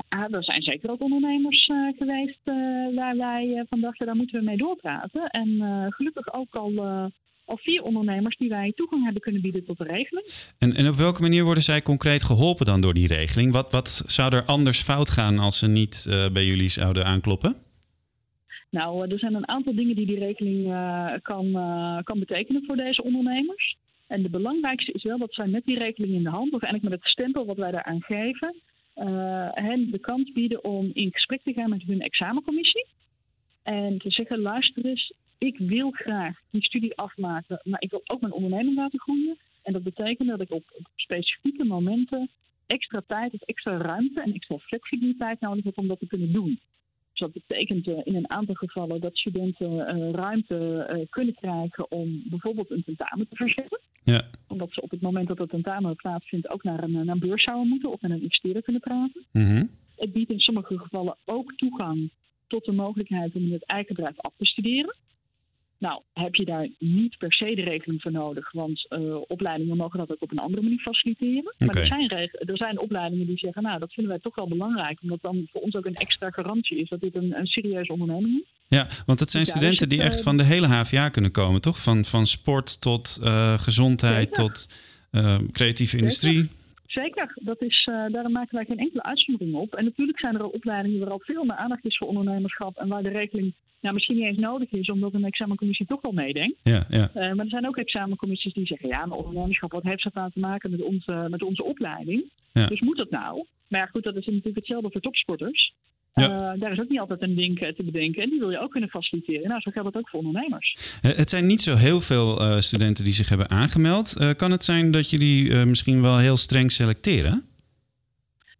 Maar 0.09 0.29
er 0.29 0.43
zijn 0.43 0.61
zeker 0.61 0.89
ook 0.89 1.01
ondernemers 1.01 1.71
geweest 1.97 2.39
waar 2.95 3.17
wij 3.17 3.65
van 3.69 3.79
dachten, 3.81 4.05
daar 4.05 4.15
moeten 4.15 4.39
we 4.39 4.45
mee 4.45 4.57
doorpraten. 4.57 5.27
En 5.27 5.47
gelukkig 5.89 6.33
ook 6.33 6.55
al, 6.55 6.79
al 7.45 7.57
vier 7.57 7.81
ondernemers 7.81 8.37
die 8.37 8.49
wij 8.49 8.71
toegang 8.75 9.03
hebben 9.03 9.21
kunnen 9.21 9.41
bieden 9.41 9.65
tot 9.65 9.77
de 9.77 9.83
regeling. 9.83 10.27
En, 10.59 10.73
en 10.75 10.87
op 10.87 10.95
welke 10.95 11.21
manier 11.21 11.43
worden 11.43 11.63
zij 11.63 11.81
concreet 11.81 12.23
geholpen 12.23 12.65
dan 12.65 12.81
door 12.81 12.93
die 12.93 13.07
regeling? 13.07 13.51
Wat, 13.51 13.71
wat 13.71 14.03
zou 14.05 14.35
er 14.35 14.43
anders 14.45 14.81
fout 14.81 15.09
gaan 15.09 15.39
als 15.39 15.59
ze 15.59 15.67
niet 15.67 16.07
bij 16.33 16.45
jullie 16.45 16.69
zouden 16.69 17.05
aankloppen? 17.05 17.64
Nou, 18.79 19.09
er 19.11 19.19
zijn 19.19 19.33
een 19.35 19.47
aantal 19.47 19.75
dingen 19.75 19.95
die 19.95 20.05
die 20.05 20.19
regeling 20.19 20.67
uh, 20.67 21.13
kan, 21.21 21.45
uh, 21.45 21.97
kan 22.03 22.19
betekenen 22.19 22.63
voor 22.65 22.75
deze 22.75 23.03
ondernemers. 23.03 23.75
En 24.07 24.21
de 24.21 24.29
belangrijkste 24.29 24.91
is 24.91 25.03
wel 25.03 25.17
dat 25.17 25.33
zij 25.33 25.47
met 25.47 25.65
die 25.65 25.77
regeling 25.77 26.13
in 26.13 26.23
de 26.23 26.29
hand, 26.29 26.53
of 26.53 26.61
eigenlijk 26.61 26.93
met 26.93 27.01
het 27.03 27.11
stempel 27.11 27.45
wat 27.45 27.57
wij 27.57 27.71
daaraan 27.71 28.01
geven, 28.01 28.55
hen 29.53 29.91
de 29.91 29.99
kans 29.99 30.31
bieden 30.31 30.63
om 30.63 30.89
in 30.93 31.11
gesprek 31.11 31.41
te 31.43 31.53
gaan 31.53 31.69
met 31.69 31.81
hun 31.81 32.01
examencommissie. 32.01 32.85
En 33.63 33.97
te 33.97 34.11
zeggen, 34.11 34.39
luister 34.39 34.85
eens, 34.85 35.13
ik 35.37 35.57
wil 35.57 35.91
graag 35.91 36.39
die 36.51 36.63
studie 36.63 36.95
afmaken, 36.95 37.59
maar 37.63 37.81
ik 37.81 37.91
wil 37.91 38.01
ook 38.05 38.21
mijn 38.21 38.33
onderneming 38.33 38.75
laten 38.75 38.99
groeien. 38.99 39.37
En 39.63 39.73
dat 39.73 39.83
betekent 39.83 40.29
dat 40.29 40.41
ik 40.41 40.51
op, 40.51 40.63
op 40.77 40.85
specifieke 40.95 41.63
momenten 41.63 42.29
extra 42.67 43.01
tijd 43.07 43.33
of 43.33 43.41
extra 43.41 43.77
ruimte 43.77 44.21
en 44.21 44.33
extra 44.33 44.57
flexibiliteit 44.57 45.39
nodig 45.39 45.63
heb 45.63 45.77
om 45.77 45.87
dat 45.87 45.99
te 45.99 46.07
kunnen 46.07 46.31
doen. 46.31 46.59
Dus 47.15 47.27
dat 47.27 47.45
betekent 47.45 47.87
uh, 47.87 47.99
in 48.03 48.15
een 48.15 48.29
aantal 48.29 48.55
gevallen 48.55 49.01
dat 49.01 49.17
studenten 49.17 49.71
uh, 49.71 50.11
ruimte 50.11 50.89
uh, 50.91 51.05
kunnen 51.09 51.33
krijgen 51.33 51.91
om 51.91 52.23
bijvoorbeeld 52.29 52.71
een 52.71 52.83
tentamen 52.83 53.27
te 53.27 53.35
verzetten. 53.35 53.79
Ja. 54.03 54.23
Omdat 54.47 54.71
ze 54.71 54.81
op 54.81 54.91
het 54.91 55.01
moment 55.01 55.27
dat 55.27 55.37
het 55.37 55.49
tentamen 55.49 55.95
plaatsvindt 55.95 56.49
ook 56.49 56.63
naar 56.63 56.83
een, 56.83 56.91
naar 56.91 57.07
een 57.07 57.19
beurs 57.19 57.43
zouden 57.43 57.67
moeten 57.69 57.91
of 57.91 58.01
met 58.01 58.11
een 58.11 58.21
investeerder 58.21 58.61
kunnen 58.61 58.81
praten. 58.81 59.25
Mm 59.31 59.45
-hmm. 59.45 59.69
Het 59.95 60.13
biedt 60.13 60.31
in 60.31 60.39
sommige 60.39 60.77
gevallen 60.77 61.17
ook 61.25 61.53
toegang 61.53 62.11
tot 62.47 62.65
de 62.65 62.71
mogelijkheid 62.71 63.35
om 63.35 63.41
in 63.41 63.53
het 63.53 63.65
eigen 63.65 63.95
bedrijf 63.95 64.19
af 64.19 64.33
te 64.37 64.45
studeren. 64.45 64.95
Nou, 65.77 66.01
heb 66.13 66.35
je 66.35 66.45
daar 66.45 66.69
niet 66.79 67.17
per 67.17 67.33
se 67.33 67.55
de 67.55 67.61
regeling 67.61 68.01
voor 68.01 68.11
nodig, 68.11 68.51
want 68.51 68.85
uh, 68.89 69.15
opleidingen 69.27 69.77
mogen 69.77 69.99
dat 69.99 70.11
ook 70.11 70.21
op 70.21 70.31
een 70.31 70.39
andere 70.39 70.61
manier 70.61 70.79
faciliteren. 70.79 71.53
Okay. 71.53 71.67
Maar 71.67 71.77
er 71.77 71.87
zijn, 71.87 72.29
er 72.29 72.57
zijn 72.57 72.79
opleidingen 72.79 73.27
die 73.27 73.37
zeggen, 73.37 73.63
nou, 73.63 73.79
dat 73.79 73.93
vinden 73.93 74.13
wij 74.13 74.21
toch 74.21 74.35
wel 74.35 74.47
belangrijk, 74.47 74.99
omdat 75.01 75.21
dan 75.21 75.47
voor 75.51 75.61
ons 75.61 75.75
ook 75.75 75.85
een 75.85 75.95
extra 75.95 76.29
garantie 76.29 76.79
is 76.79 76.89
dat 76.89 76.99
dit 76.99 77.15
een, 77.15 77.37
een 77.37 77.45
serieuze 77.45 77.91
onderneming 77.91 78.41
is. 78.41 78.53
Ja, 78.67 78.87
want 79.05 79.19
het 79.19 79.31
zijn 79.31 79.43
Dus 79.43 79.51
studenten 79.53 79.89
die 79.89 80.01
echt 80.01 80.17
uh, 80.17 80.23
van 80.23 80.37
de 80.37 80.43
hele 80.43 80.67
HVA 80.67 81.09
kunnen 81.09 81.31
komen, 81.31 81.61
toch? 81.61 81.81
Van, 81.81 82.05
van 82.05 82.27
sport 82.27 82.81
tot 82.81 83.19
uh, 83.23 83.59
gezondheid 83.59 84.33
tot 84.33 84.69
uh, 85.11 85.37
creatieve 85.51 85.97
industrie. 85.97 86.49
Zeker, 87.01 87.31
dat 87.35 87.61
is, 87.61 87.87
uh, 87.89 88.05
daar 88.11 88.31
maken 88.31 88.55
wij 88.55 88.65
geen 88.65 88.79
enkele 88.79 89.03
uitzondering 89.03 89.55
op. 89.55 89.75
En 89.75 89.83
natuurlijk 89.83 90.19
zijn 90.19 90.35
er 90.35 90.43
ook 90.43 90.53
opleidingen 90.53 90.99
waar 90.99 91.09
al 91.09 91.19
veel 91.19 91.43
meer 91.43 91.55
aandacht 91.55 91.85
is 91.85 91.97
voor 91.97 92.07
ondernemerschap 92.07 92.77
en 92.77 92.87
waar 92.87 93.03
de 93.03 93.09
regeling 93.09 93.53
nou, 93.81 93.93
misschien 93.93 94.15
niet 94.15 94.25
eens 94.25 94.37
nodig 94.37 94.71
is, 94.71 94.89
omdat 94.89 95.13
een 95.13 95.25
examencommissie 95.25 95.85
toch 95.85 96.01
wel 96.01 96.11
meedenkt. 96.11 96.59
Ja, 96.63 96.85
ja. 96.89 97.09
Uh, 97.15 97.33
maar 97.33 97.45
er 97.45 97.49
zijn 97.49 97.67
ook 97.67 97.77
examencommissies 97.77 98.53
die 98.53 98.65
zeggen, 98.65 98.89
ja, 98.89 99.05
maar 99.05 99.17
ondernemerschap, 99.17 99.71
wat 99.71 99.83
heeft 99.83 100.03
dat 100.03 100.15
aan 100.15 100.31
te 100.31 100.39
maken 100.39 100.71
met 100.71 100.81
onze, 100.81 101.27
met 101.29 101.43
onze 101.43 101.63
opleiding? 101.63 102.31
Ja. 102.53 102.67
Dus 102.67 102.81
moet 102.81 102.97
dat 102.97 103.09
nou? 103.09 103.45
Maar 103.67 103.79
ja, 103.79 103.85
goed, 103.85 104.03
dat 104.03 104.15
is 104.15 104.25
natuurlijk 104.25 104.55
hetzelfde 104.55 104.91
voor 104.91 105.01
topsporters. 105.01 105.73
Ja. 106.21 106.53
Uh, 106.53 106.59
daar 106.59 106.71
is 106.71 106.79
ook 106.79 106.89
niet 106.89 106.99
altijd 106.99 107.21
een 107.21 107.35
ding 107.35 107.59
te 107.59 107.83
bedenken 107.83 108.23
en 108.23 108.29
die 108.29 108.39
wil 108.39 108.51
je 108.51 108.59
ook 108.59 108.71
kunnen 108.71 108.89
faciliteren. 108.89 109.47
Nou, 109.47 109.61
zo 109.61 109.71
geldt 109.71 109.87
het 109.87 109.97
ook 109.97 110.09
voor 110.09 110.19
ondernemers. 110.19 110.99
Uh, 111.01 111.11
het 111.11 111.29
zijn 111.29 111.45
niet 111.45 111.61
zo 111.61 111.75
heel 111.75 112.01
veel 112.01 112.41
uh, 112.41 112.59
studenten 112.59 113.03
die 113.03 113.13
zich 113.13 113.29
hebben 113.29 113.49
aangemeld. 113.49 114.35
kan 114.37 114.51
het 114.51 114.63
zijn 114.63 114.91
dat 114.91 115.09
jullie 115.09 115.65
misschien 115.65 116.01
wel 116.01 116.17
heel 116.17 116.37
streng 116.37 116.71
selecteren? 116.71 117.43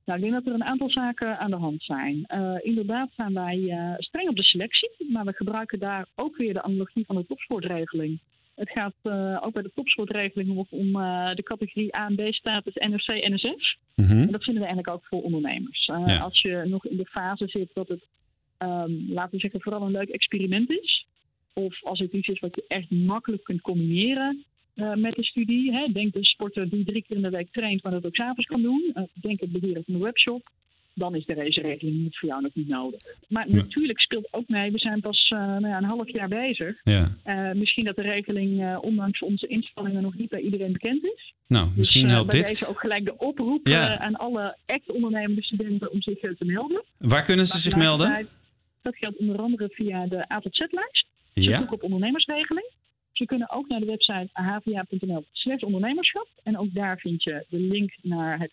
Nou, 0.06 0.20
ik 0.20 0.26
denk 0.26 0.34
dat 0.34 0.54
er 0.54 0.60
een 0.60 0.70
aantal 0.70 0.90
zaken 0.90 1.40
aan 1.40 1.50
de 1.50 1.58
hand 1.58 1.84
zijn. 1.84 2.26
Inderdaad 2.62 3.10
zijn 3.16 3.34
wij 3.34 3.58
streng 3.98 4.30
op 4.30 4.36
de 4.36 4.44
selectie, 4.44 4.90
maar 5.12 5.26
we 5.26 5.34
gebruiken 5.34 5.80
daar 5.80 6.08
ook 6.16 6.38
weer 6.38 6.54
de 6.54 6.62
analogie 6.62 7.06
van 7.06 7.16
de 7.16 7.26
topsportregeling. 7.28 8.20
Het 8.56 8.70
gaat 8.70 8.94
uh, 9.04 9.42
ook 9.42 9.54
bij 9.54 9.62
de 9.62 9.72
topsportregeling 9.76 10.50
om, 10.50 10.68
om 10.70 10.92
de 11.36 11.44
categorie 11.44 11.98
A 11.98 12.08
en 12.08 12.16
B 12.16 12.34
status 12.34 12.74
NRC 12.74 13.30
NSF. 13.30 13.76
Mm 13.96 14.06
-hmm. 14.06 14.22
En 14.22 14.32
dat 14.32 14.44
vinden 14.44 14.64
we 14.64 14.68
eigenlijk 14.68 14.90
ook 14.90 15.06
voor 15.06 15.22
ondernemers. 15.22 15.86
Ja. 15.86 16.18
Als 16.18 16.42
je 16.42 16.64
nog 16.66 16.86
in 16.86 16.98
de 16.98 17.06
fase 17.06 17.48
zit 17.48 17.70
dat 17.74 17.88
het, 17.88 18.04
um, 18.58 19.06
laten 19.10 19.32
we 19.32 19.40
zeggen, 19.40 19.62
vooral 19.62 19.82
een 19.82 19.92
leuk 19.92 20.10
experiment 20.10 20.70
is. 20.70 21.06
Of 21.54 21.84
als 21.84 22.00
het 22.00 22.12
iets 22.12 22.28
is 22.28 22.40
wat 22.40 22.56
je 22.56 22.66
echt 22.68 22.90
makkelijk 22.90 23.44
kunt 23.44 23.62
combineren, 23.62 24.46
met 24.76 25.16
de 25.16 25.24
studie. 25.24 25.72
Hè. 25.72 25.88
Denk 25.92 26.14
de 26.14 26.26
sporter 26.26 26.70
die 26.70 26.86
drie 26.86 27.04
keer 27.04 27.16
in 27.16 27.22
de 27.22 27.30
week 27.30 27.52
traint, 27.52 27.84
maar 27.84 27.92
dat 27.92 28.06
ook 28.06 28.16
s'avonds 28.16 28.46
kan 28.46 28.62
doen. 28.62 28.96
Denk 29.14 29.40
het 29.40 29.52
beheren 29.52 29.84
van 29.84 29.94
de 29.94 30.00
webshop. 30.00 30.50
Dan 30.98 31.16
is 31.16 31.26
de 31.26 31.34
regeling 31.34 31.82
niet 31.82 32.18
voor 32.18 32.30
jou 32.30 32.42
nog 32.42 32.52
niet 32.54 32.68
nodig. 32.68 33.02
Maar 33.28 33.50
Ja. 33.50 33.56
natuurlijk 33.56 34.00
speelt 34.00 34.28
ook 34.34 34.48
mee. 34.48 34.72
We 34.72 34.80
zijn 34.80 35.00
pas 35.02 35.30
uh, 35.34 35.40
nou 35.40 35.68
ja, 35.68 35.78
een 35.78 35.84
half 35.84 36.10
jaar 36.12 36.28
bezig. 36.28 36.76
Ja. 36.84 37.54
misschien 37.54 37.86
dat 37.86 37.96
de 37.96 38.02
regeling, 38.02 38.78
ondanks 38.78 39.22
onze 39.22 39.48
inspanningen, 39.48 40.02
nog 40.02 40.16
niet 40.18 40.30
bij 40.30 40.40
iedereen 40.42 40.72
bekend 40.72 41.04
is. 41.04 41.34
Nou, 41.48 41.68
misschien 41.76 42.04
dus, 42.04 42.12
helpt 42.12 42.30
bij 42.30 42.40
dit. 42.40 42.48
deze 42.48 42.68
ook 42.68 42.80
gelijk 42.80 43.06
de 43.06 43.18
oproep 43.18 43.68
aan 43.98 44.16
alle 44.16 44.58
echt 44.66 44.92
ondernemende 44.92 45.44
studenten 45.44 45.92
om 45.92 46.02
zich 46.02 46.20
te 46.20 46.46
melden. 46.46 46.84
Waar 46.98 47.24
kunnen 47.24 47.48
ze 47.48 47.54
Maar 47.54 47.62
zich 47.62 47.76
melden? 47.76 48.28
Dat 48.82 48.96
geldt 48.96 49.18
onder 49.18 49.38
andere 49.38 49.70
via 49.70 50.06
de 50.08 50.28
AZZ-lijst. 50.30 51.06
Ja. 51.34 51.60
Zoek 51.60 51.72
op 51.74 51.84
ondernemersregeling. 51.84 52.70
Ze 53.12 53.26
kunnen 53.26 53.52
ook 53.52 53.68
naar 53.68 53.80
de 53.80 53.86
website 53.86 54.30
havia.nl 54.32 55.26
slash 55.32 55.62
ondernemerschap. 55.62 56.28
En 56.44 56.58
ook 56.58 56.74
daar 56.74 56.98
vind 56.98 57.24
je 57.24 57.46
de 57.50 57.60
link 57.60 57.94
naar 58.02 58.40
het 58.40 58.52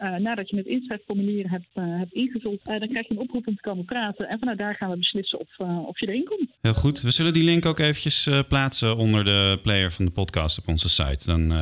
inschrijfformulier. 0.00 0.20
nadat 0.20 0.50
je 0.50 0.56
het 0.56 0.66
inschrijfformulier 0.66 1.50
hebt, 1.50 1.68
hebt 1.74 2.12
ingevuld, 2.12 2.60
dan 2.64 2.88
krijg 2.88 3.08
je 3.08 3.14
een 3.14 3.18
oproep 3.20 3.46
om 3.46 3.54
te 3.54 3.62
komen 3.62 3.84
praten. 3.84 4.28
En 4.28 4.38
vanuit 4.38 4.58
daar 4.58 4.74
gaan 4.74 4.90
we 4.90 4.96
beslissen 4.96 5.38
of, 5.40 5.58
of 5.86 6.00
je 6.00 6.06
erin 6.06 6.24
komt. 6.24 6.50
Heel 6.60 6.74
goed. 6.74 7.00
We 7.00 7.10
zullen 7.10 7.32
die 7.32 7.44
link 7.44 7.66
ook 7.66 7.78
eventjes 7.78 8.28
plaatsen 8.48 8.96
onder 8.96 9.24
de 9.24 9.58
player 9.62 9.92
van 9.92 10.04
de 10.04 10.10
podcast 10.10 10.58
op 10.58 10.68
onze 10.68 10.88
site. 10.88 11.26
Dan 11.26 11.52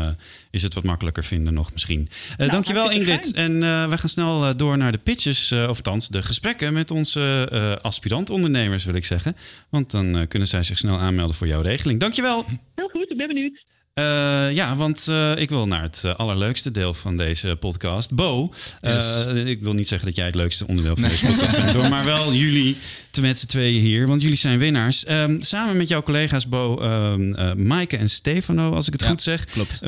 is 0.50 0.62
het 0.62 0.74
wat 0.74 0.84
makkelijker 0.84 1.24
vinden 1.24 1.54
nog 1.54 1.72
misschien. 1.72 2.08
Nou, 2.36 2.50
dankjewel 2.50 2.90
Ingrid. 2.90 3.32
En 3.34 3.60
we 3.90 3.98
gaan 3.98 4.08
snel 4.08 4.56
door 4.56 4.76
naar 4.76 4.92
de 4.92 4.98
pitches, 4.98 5.52
of 5.52 5.66
althans 5.66 6.08
de 6.08 6.22
gesprekken 6.22 6.72
met 6.72 6.90
onze 6.90 7.48
aspirant-ondernemers 7.82 8.84
wil 8.84 8.94
ik 8.94 9.04
zeggen. 9.04 9.34
Want 9.70 9.90
dan 9.90 10.26
kunnen 10.28 10.48
zij 10.48 10.62
zich 10.62 10.78
snel 10.78 10.98
aanmelden 10.98 11.36
voor 11.36 11.46
jouw 11.46 11.60
regeling. 11.60 12.00
Dankjewel. 12.00 12.44
Heel 12.74 12.88
goed, 12.88 13.10
ik 13.10 13.16
ben 13.16 13.28
benieuwd. 13.28 13.66
Uh, 13.98 14.54
ja, 14.54 14.76
want 14.76 15.06
uh, 15.10 15.36
ik 15.36 15.48
wil 15.48 15.66
naar 15.66 15.82
het 15.82 16.02
uh, 16.06 16.14
allerleukste 16.14 16.70
deel 16.70 16.94
van 16.94 17.16
deze 17.16 17.56
podcast. 17.60 18.12
Bo, 18.12 18.52
yes. 18.80 19.24
ik 19.44 19.60
wil 19.60 19.72
niet 19.72 19.88
zeggen 19.88 20.06
dat 20.06 20.16
jij 20.16 20.26
het 20.26 20.34
leukste 20.34 20.66
onderdeel 20.66 20.94
van 20.94 21.02
nee. 21.02 21.10
deze 21.10 21.26
podcast 21.26 21.56
bent 21.56 21.74
hoor, 21.74 21.88
maar 21.88 22.04
wel 22.04 22.32
jullie 22.44 22.76
met 23.20 23.38
z'n 23.38 23.46
tweeën 23.46 23.80
hier, 23.80 24.06
want 24.06 24.22
jullie 24.22 24.36
zijn 24.36 24.58
winnaars. 24.58 25.08
Um, 25.08 25.40
samen 25.40 25.76
met 25.76 25.88
jouw 25.88 26.02
collega's 26.02 26.48
Bo, 26.48 26.82
um, 26.82 27.66
Maaike 27.66 27.96
en 27.96 28.10
Stefano, 28.10 28.74
als 28.74 28.86
ik 28.86 28.92
het 28.92 29.02
ja, 29.02 29.08
goed 29.08 29.22
zeg. 29.22 29.44
Klopt. 29.44 29.80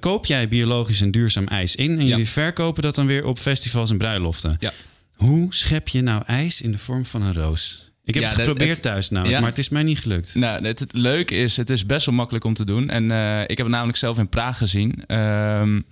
koop 0.00 0.26
jij 0.26 0.48
biologisch 0.48 1.00
en 1.00 1.10
duurzaam 1.10 1.46
ijs 1.46 1.76
in 1.76 1.90
en 1.90 2.04
ja. 2.04 2.08
jullie 2.08 2.28
verkopen 2.28 2.82
dat 2.82 2.94
dan 2.94 3.06
weer 3.06 3.24
op 3.24 3.38
festivals 3.38 3.90
en 3.90 3.98
bruiloften. 3.98 4.56
Ja. 4.60 4.72
Hoe 5.14 5.54
schep 5.54 5.88
je 5.88 6.02
nou 6.02 6.22
ijs 6.26 6.60
in 6.60 6.72
de 6.72 6.78
vorm 6.78 7.04
van 7.04 7.22
een 7.22 7.34
roos? 7.34 7.87
Ik 8.08 8.14
heb 8.14 8.24
het 8.24 8.32
geprobeerd 8.32 8.70
het, 8.70 8.82
thuis 8.82 9.10
nou, 9.10 9.28
ja. 9.28 9.40
maar 9.40 9.48
het 9.48 9.58
is 9.58 9.68
mij 9.68 9.82
niet 9.82 9.98
gelukt. 9.98 10.34
Nou, 10.34 10.66
het, 10.66 10.78
het, 10.78 10.92
leuke 10.92 11.34
is, 11.34 11.56
het 11.56 11.70
is 11.70 11.86
best 11.86 12.06
wel 12.06 12.14
makkelijk 12.14 12.44
om 12.44 12.54
te 12.54 12.64
doen. 12.64 12.90
En 12.90 13.10
uh, 13.10 13.42
ik 13.42 13.56
heb 13.56 13.58
het 13.58 13.68
namelijk 13.68 13.98
zelf 13.98 14.18
in 14.18 14.28
Praag 14.28 14.58
gezien. 14.58 15.14
Um, 15.16 15.86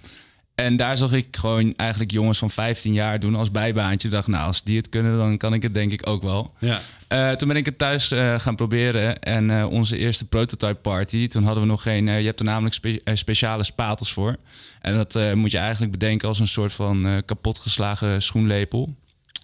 en 0.54 0.76
daar 0.76 0.96
zag 0.96 1.12
ik 1.12 1.36
gewoon 1.36 1.74
eigenlijk 1.76 2.10
jongens 2.10 2.38
van 2.38 2.50
15 2.50 2.92
jaar 2.92 3.20
doen 3.20 3.34
als 3.34 3.50
bijbaantje. 3.50 4.08
Ik 4.08 4.14
dacht, 4.14 4.26
nou, 4.26 4.46
als 4.46 4.62
die 4.62 4.76
het 4.76 4.88
kunnen, 4.88 5.16
dan 5.16 5.36
kan 5.36 5.54
ik 5.54 5.62
het 5.62 5.74
denk 5.74 5.92
ik 5.92 6.08
ook 6.08 6.22
wel. 6.22 6.54
Ja. 6.58 6.78
Uh, 7.08 7.32
toen 7.32 7.48
ben 7.48 7.56
ik 7.56 7.66
het 7.66 7.78
thuis 7.78 8.12
uh, 8.12 8.38
gaan 8.38 8.56
proberen. 8.56 9.20
En 9.20 9.48
uh, 9.48 9.66
onze 9.70 9.96
eerste 9.96 10.28
prototype 10.28 10.74
party, 10.74 11.26
toen 11.26 11.44
hadden 11.44 11.62
we 11.62 11.68
nog 11.68 11.82
geen... 11.82 12.06
je 12.06 12.26
hebt 12.26 12.38
er 12.38 12.44
namelijk 12.44 12.74
spe 12.74 13.00
speciale 13.14 13.64
spatels 13.64 14.12
voor. 14.12 14.36
En 14.80 14.94
dat 14.94 15.34
moet 15.34 15.50
je 15.50 15.58
eigenlijk 15.58 15.92
bedenken 15.92 16.28
als 16.28 16.38
een 16.38 16.48
soort 16.48 16.72
van 16.72 17.22
kapotgeslagen 17.24 18.22
schoenlepel 18.22 18.94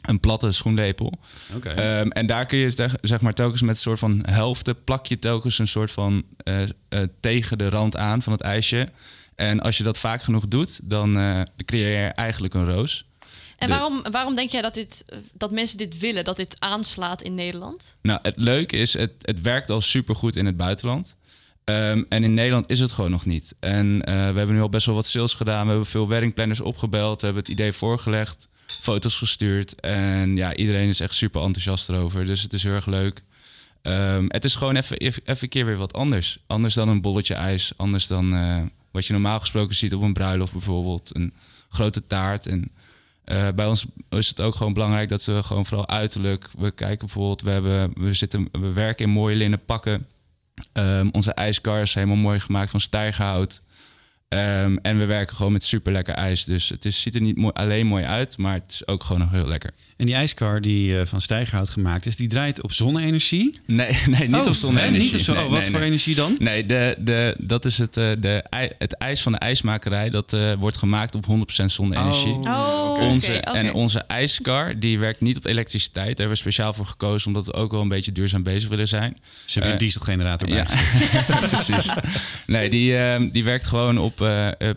een 0.03 0.21
platte 0.21 0.53
schoenlepel. 0.53 1.13
Okay. 1.55 2.01
Um, 2.01 2.11
en 2.11 2.27
daar 2.27 2.47
kun 2.47 2.59
je 2.59 2.89
zeg 3.01 3.21
maar 3.21 3.33
telkens 3.33 3.63
met 3.63 3.75
een 3.75 3.83
soort 3.83 3.99
van 3.99 4.23
helften 4.27 4.85
plak 4.85 5.07
je 5.07 5.19
telkens 5.19 5.59
een 5.59 5.69
soort 5.69 5.91
van 5.91 6.25
uh, 6.45 6.61
uh, 6.61 7.01
tegen 7.21 7.59
de 7.59 7.69
rand 7.69 7.97
aan 7.97 8.23
van 8.23 8.33
het 8.33 8.43
ijsje. 8.43 8.89
En 9.35 9.61
als 9.61 9.77
je 9.77 9.83
dat 9.83 9.99
vaak 9.99 10.23
genoeg 10.23 10.49
doet, 10.49 10.81
dan 10.91 11.19
uh, 11.19 11.43
creëer 11.65 12.05
je 12.05 12.09
eigenlijk 12.09 12.55
een 12.55 12.73
roos. 12.73 13.07
En 13.57 13.69
de... 13.69 13.75
waarom, 13.75 14.03
waarom 14.11 14.35
denk 14.35 14.51
jij 14.51 14.63
dat, 14.63 14.75
dit, 14.75 15.05
dat 15.33 15.51
mensen 15.51 15.79
dit 15.79 15.99
willen, 15.99 16.25
dat 16.25 16.37
dit 16.37 16.55
aanslaat 16.59 17.23
in 17.23 17.35
Nederland? 17.35 17.97
Nou, 18.03 18.19
het 18.23 18.37
leuke 18.37 18.77
is, 18.77 18.95
het, 18.95 19.13
het 19.19 19.41
werkt 19.41 19.71
al 19.71 19.81
supergoed 19.81 20.37
in 20.37 20.47
het 20.47 20.57
buitenland. 20.57 21.17
Um, 21.65 22.07
en 22.09 22.25
in 22.25 22.35
Nederland 22.35 22.71
is 22.71 22.81
het 22.81 22.93
gewoon 22.93 23.11
nog 23.11 23.25
niet. 23.25 23.55
En 23.61 23.99
we 24.05 24.11
hebben 24.13 24.53
nu 24.53 24.61
al 24.61 24.69
best 24.69 24.87
wel 24.87 24.95
wat 24.95 25.07
sales 25.07 25.35
gedaan. 25.35 25.63
We 25.63 25.69
hebben 25.69 25.87
veel 25.87 26.09
werkplanners 26.09 26.61
opgebeld. 26.61 27.21
We 27.21 27.27
hebben 27.27 27.43
het 27.43 27.53
idee 27.53 27.73
voorgelegd 27.73 28.49
foto's 28.81 29.17
gestuurd. 29.17 29.81
En 29.81 30.37
ja, 30.37 30.55
iedereen 30.55 30.89
is 30.89 31.01
echt 31.01 31.15
super 31.15 31.43
enthousiast 31.43 31.89
erover. 31.89 32.27
Dus 32.27 32.43
het 32.43 32.53
is 32.53 32.63
heel 32.63 32.73
erg 32.73 32.87
leuk. 32.87 33.23
Um, 33.83 34.27
het 34.29 34.45
is 34.45 34.55
gewoon 34.55 34.77
even, 34.77 34.97
even 34.97 35.23
een 35.25 35.49
keer 35.49 35.65
weer 35.65 35.77
wat 35.77 35.93
anders. 35.93 36.39
Anders 36.47 36.75
dan 36.75 36.89
een 36.89 37.01
bolletje 37.01 37.35
ijs. 37.35 37.73
Anders 37.77 38.07
dan 38.07 38.35
uh, 38.35 38.61
wat 38.91 39.07
je 39.07 39.13
normaal 39.13 39.41
gesproken 39.41 39.75
ziet 39.75 39.95
op 39.95 40.03
een 40.03 40.13
bruiloft 40.13 40.53
bijvoorbeeld. 40.53 41.11
Een 41.13 41.35
grote 41.69 42.07
taart. 42.07 42.47
En 42.47 42.71
uh, 43.25 43.49
bij 43.55 43.67
ons 43.67 43.87
is 44.11 44.29
het 44.29 44.41
ook 44.41 44.55
gewoon 44.55 44.73
belangrijk 44.73 45.09
dat 45.09 45.25
we 45.25 45.43
gewoon 45.43 45.67
vooral 45.67 45.89
uiterlijk... 45.89 46.49
We 46.59 46.71
kijken 46.71 46.99
bijvoorbeeld, 46.99 47.43
we, 47.43 47.51
hebben, 47.51 47.93
we, 47.95 48.15
zitten, 48.15 48.49
we 48.53 48.73
werken 48.73 49.05
in 49.05 49.11
mooie 49.11 49.37
linnen 49.37 49.65
pakken. 49.65 50.07
Um, 50.73 51.09
onze 51.13 51.33
ijskar 51.35 51.83
is 51.83 51.95
helemaal 51.95 52.17
mooi 52.17 52.41
gemaakt 52.41 52.71
van 52.71 52.81
stijgerhout. 52.81 53.63
Um, 54.33 54.79
en 54.83 54.99
we 54.99 55.05
werken 55.05 55.37
gewoon 55.37 55.53
met 55.53 55.65
super 55.65 55.93
lekker 55.93 56.15
ijs. 56.15 56.45
Dus 56.45 56.69
het 56.69 56.85
is, 56.85 57.01
ziet 57.01 57.15
er 57.15 57.21
niet 57.21 57.37
mooi, 57.37 57.53
alleen 57.53 57.87
mooi 57.87 58.05
uit, 58.05 58.39
maar 58.39 58.55
het 58.55 58.73
is 58.73 58.87
ook 58.87 59.05
gewoon 59.05 59.23
nog 59.23 59.31
heel 59.31 59.49
lekker. 59.49 59.71
En 59.97 60.07
die 60.07 60.15
ijskar 60.15 60.61
die 60.61 60.93
uh, 60.93 61.01
van 61.05 61.21
stijgerhout 61.21 61.71
gemaakt 61.71 62.07
is, 62.07 62.17
die 62.17 62.29
draait 62.29 62.63
op 62.63 62.73
zonne-energie? 62.73 63.59
Nee, 63.67 63.97
nee 64.07 64.29
niet 64.29 64.37
oh, 64.37 64.47
op 64.47 64.53
zonne-energie. 64.53 64.99
Nee, 64.99 65.11
niet 65.11 65.15
op 65.15 65.21
zo. 65.21 65.33
Nee, 65.33 65.45
oh, 65.45 65.51
wat 65.51 65.61
nee, 65.61 65.71
voor 65.71 65.79
nee. 65.79 65.89
energie 65.89 66.15
dan? 66.15 66.37
Nee, 66.39 66.67
de, 66.67 66.97
de, 66.99 67.37
dat 67.39 67.65
is 67.65 67.79
het, 67.79 67.97
uh, 67.97 68.11
de, 68.19 68.45
het 68.79 68.93
ijs 68.93 69.23
van 69.23 69.33
de 69.33 69.39
ijsmakerij. 69.39 70.11
Dat 70.11 70.33
uh, 70.33 70.53
wordt 70.59 70.77
gemaakt 70.77 71.15
op 71.15 71.27
100% 71.27 71.65
zonne-energie. 71.65 72.33
Oh, 72.33 72.47
oh 72.47 73.09
onze, 73.09 73.27
okay, 73.27 73.39
okay. 73.39 73.55
En 73.55 73.73
onze 73.73 73.99
ijskar, 73.99 74.79
die 74.79 74.99
werkt 74.99 75.21
niet 75.21 75.37
op 75.37 75.45
elektriciteit. 75.45 76.07
Daar 76.07 76.17
hebben 76.17 76.35
we 76.35 76.41
speciaal 76.41 76.73
voor 76.73 76.87
gekozen, 76.87 77.27
omdat 77.27 77.47
we 77.47 77.53
ook 77.53 77.71
wel 77.71 77.81
een 77.81 77.89
beetje 77.89 78.13
duurzaam 78.13 78.43
bezig 78.43 78.69
willen 78.69 78.89
zijn. 78.89 79.17
Ze 79.47 79.53
hebben 79.53 79.73
een 79.73 79.79
dieselgenerator 79.79 80.49
bij. 80.49 80.57
Ja, 80.57 80.67
precies. 81.49 81.93
Nee, 82.47 82.71
die, 82.71 83.31
die 83.31 83.45
werkt 83.45 83.67
gewoon 83.67 83.99
op 83.99 84.21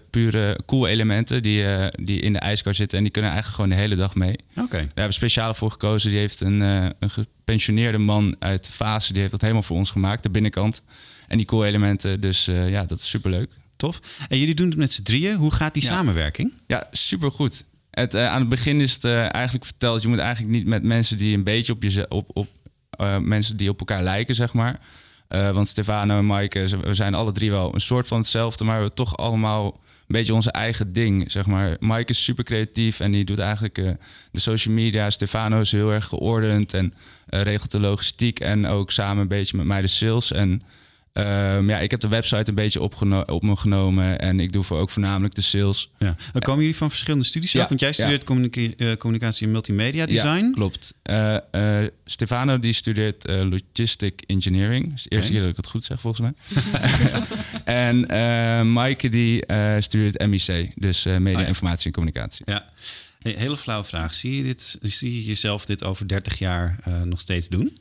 pure 0.10 0.60
koelelementen 0.66 1.44
die, 1.44 1.66
die 1.92 2.20
in 2.20 2.34
de 2.34 2.40
ijskar 2.40 2.76
zitten. 2.76 2.98
En 2.98 3.04
die 3.04 3.14
kunnen 3.14 3.32
eigenlijk 3.32 3.62
gewoon 3.62 3.78
de 3.78 3.84
hele 3.84 3.96
dag 3.96 4.16
mee. 4.16 4.38
Oké. 4.50 4.62
Okay. 4.62 4.80
Daar 4.80 4.88
hebben 4.88 5.06
we 5.06 5.12
speciaal 5.12 5.54
voor 5.54 5.72
gekozen. 5.72 6.10
Die 6.10 6.20
heeft 6.20 6.42
een, 6.42 6.60
een 6.60 7.10
gepensioneerde 7.10 7.98
man 7.98 8.36
uit 8.40 8.70
Fase. 8.70 9.12
Die 9.12 9.20
heeft 9.20 9.32
dat 9.32 9.42
helemaal 9.42 9.64
voor 9.64 9.78
ons 9.78 9.92
gemaakt, 9.92 10.24
de 10.24 10.30
binnenkant. 10.30 10.82
En 11.28 11.38
die 11.38 11.46
koelelementen. 11.46 12.22
Dus 12.22 12.48
uh, 12.48 12.70
ja, 12.70 12.86
dat 12.86 12.98
is 12.98 13.10
superleuk. 13.10 13.52
Tof. 13.76 14.00
En 14.28 14.40
jullie 14.40 14.56
doen 14.56 14.70
het 14.70 14.78
met 14.78 14.94
z'n 14.94 15.04
drieën. 15.04 15.36
Hoe 15.36 15.52
gaat 15.52 15.74
die 15.74 15.84
ja. 15.84 15.90
samenwerking? 15.90 16.54
Ja, 16.68 16.88
supergoed. 16.92 17.64
Het, 17.92 18.16
uh, 18.16 18.28
aan 18.28 18.40
het 18.40 18.50
begin 18.50 18.82
is 18.82 18.94
het 18.94 19.06
eigenlijk 19.06 19.66
verteld... 19.66 20.02
je 20.02 20.08
moet 20.08 20.20
eigenlijk 20.20 20.54
niet 20.54 20.66
met 20.66 20.84
mensen 20.84 21.18
die 21.18 21.38
een 21.38 21.44
beetje 21.44 21.74
op 21.74 21.84
je... 21.84 22.06
op, 22.10 22.30
op 22.34 22.48
mensen 23.22 23.58
die 23.58 23.70
op 23.70 23.80
elkaar 23.80 24.04
lijken, 24.04 24.36
zeg 24.36 24.54
maar... 24.54 24.80
want 25.28 25.68
Stefano 25.68 26.18
en 26.18 26.26
Maaike, 26.26 26.80
we 26.82 26.94
zijn 26.94 27.14
alle 27.14 27.32
drie 27.32 27.52
wel 27.52 27.74
een 27.74 27.82
soort 27.82 28.08
van 28.08 28.18
hetzelfde... 28.18 28.64
maar 28.64 28.82
we 28.82 28.90
toch 28.90 29.18
allemaal 29.18 29.80
een 30.08 30.16
beetje 30.16 30.34
onze 30.34 30.52
eigen 30.52 30.94
ding, 30.94 31.32
zeg 31.32 31.46
maar. 31.46 31.78
Mike 31.80 32.12
is 32.12 32.24
super 32.24 32.44
creatief 32.44 33.00
en 33.00 33.12
die 33.12 33.26
doet 33.26 33.40
eigenlijk 33.40 33.78
uh, 33.78 33.90
de 34.32 34.40
social 34.40 34.74
media. 34.74 35.10
Stefano 35.10 35.60
is 35.60 35.72
heel 35.72 35.92
erg 35.92 36.06
geordend 36.06 36.74
en 36.74 36.94
uh, 37.30 37.42
regelt 37.42 37.72
de 37.72 37.80
logistiek 37.80 38.40
en 38.40 38.66
ook 38.68 38.92
samen 38.92 39.22
een 39.22 39.28
beetje 39.28 39.58
met 39.58 39.66
mij 39.66 39.82
de 39.82 39.88
sales. 39.88 40.32
En 40.32 40.62
um, 41.18 41.70
ja, 41.70 41.80
ik 41.80 41.92
heb 41.92 42.00
de 42.00 42.08
website 42.08 42.50
een 42.50 42.56
beetje 42.56 42.82
op 42.82 43.42
me 43.42 43.56
genomen 43.56 44.20
en 44.20 44.40
ik 44.40 44.52
doe 44.52 44.64
voor 44.64 44.78
ook 44.80 44.90
voornamelijk 44.90 45.36
de 45.36 45.42
sales. 45.42 45.92
Ja. 46.00 46.16
Dan 46.32 46.42
komen 46.42 46.62
jullie 46.62 46.78
van 46.78 46.90
verschillende 46.90 47.26
studies 47.26 47.52
ja. 47.52 47.68
Want 47.68 47.80
jij 47.80 47.94
studeert 47.94 48.22
ja. 48.22 48.28
communica 48.28 48.74
uh, 48.78 48.96
communicatie 48.96 49.46
en 49.46 49.52
multimedia 49.52 50.06
design. 50.06 50.44
Ja, 50.44 50.52
klopt. 50.52 50.94
Stefano 52.06 52.60
die 52.60 52.74
studeert 52.74 53.26
logistic 53.28 54.22
engineering. 54.26 54.84
Het 54.84 54.98
is 54.98 55.04
de 55.04 55.10
eerste 55.16 55.32
keer 55.32 55.42
dat 55.42 55.50
ik 55.50 55.58
het 55.58 55.68
goed 55.68 55.84
zeg 55.84 56.00
volgens 56.00 56.22
mij. 56.22 56.34
en 57.96 58.72
Maaike 58.72 59.10
die 59.10 59.44
studeert 59.80 60.28
MIC, 60.28 60.72
dus 60.76 61.04
media, 61.04 61.34
oh, 61.34 61.42
ja. 61.42 61.46
informatie 61.46 61.86
en 61.86 61.92
communicatie. 61.92 62.46
Ja. 62.46 62.70
Hey, 63.22 63.36
hele 63.38 63.58
flauwe 63.58 63.86
vraag. 63.86 64.14
Zie 64.14 64.38
je, 64.38 64.44
dit, 64.44 64.78
zie 64.82 65.14
je 65.14 65.24
jezelf 65.24 65.66
dit 65.66 65.84
over 65.84 66.08
30 66.08 66.40
jaar 66.40 66.80
nog 67.04 67.20
steeds 67.20 67.48
doen? 67.48 67.78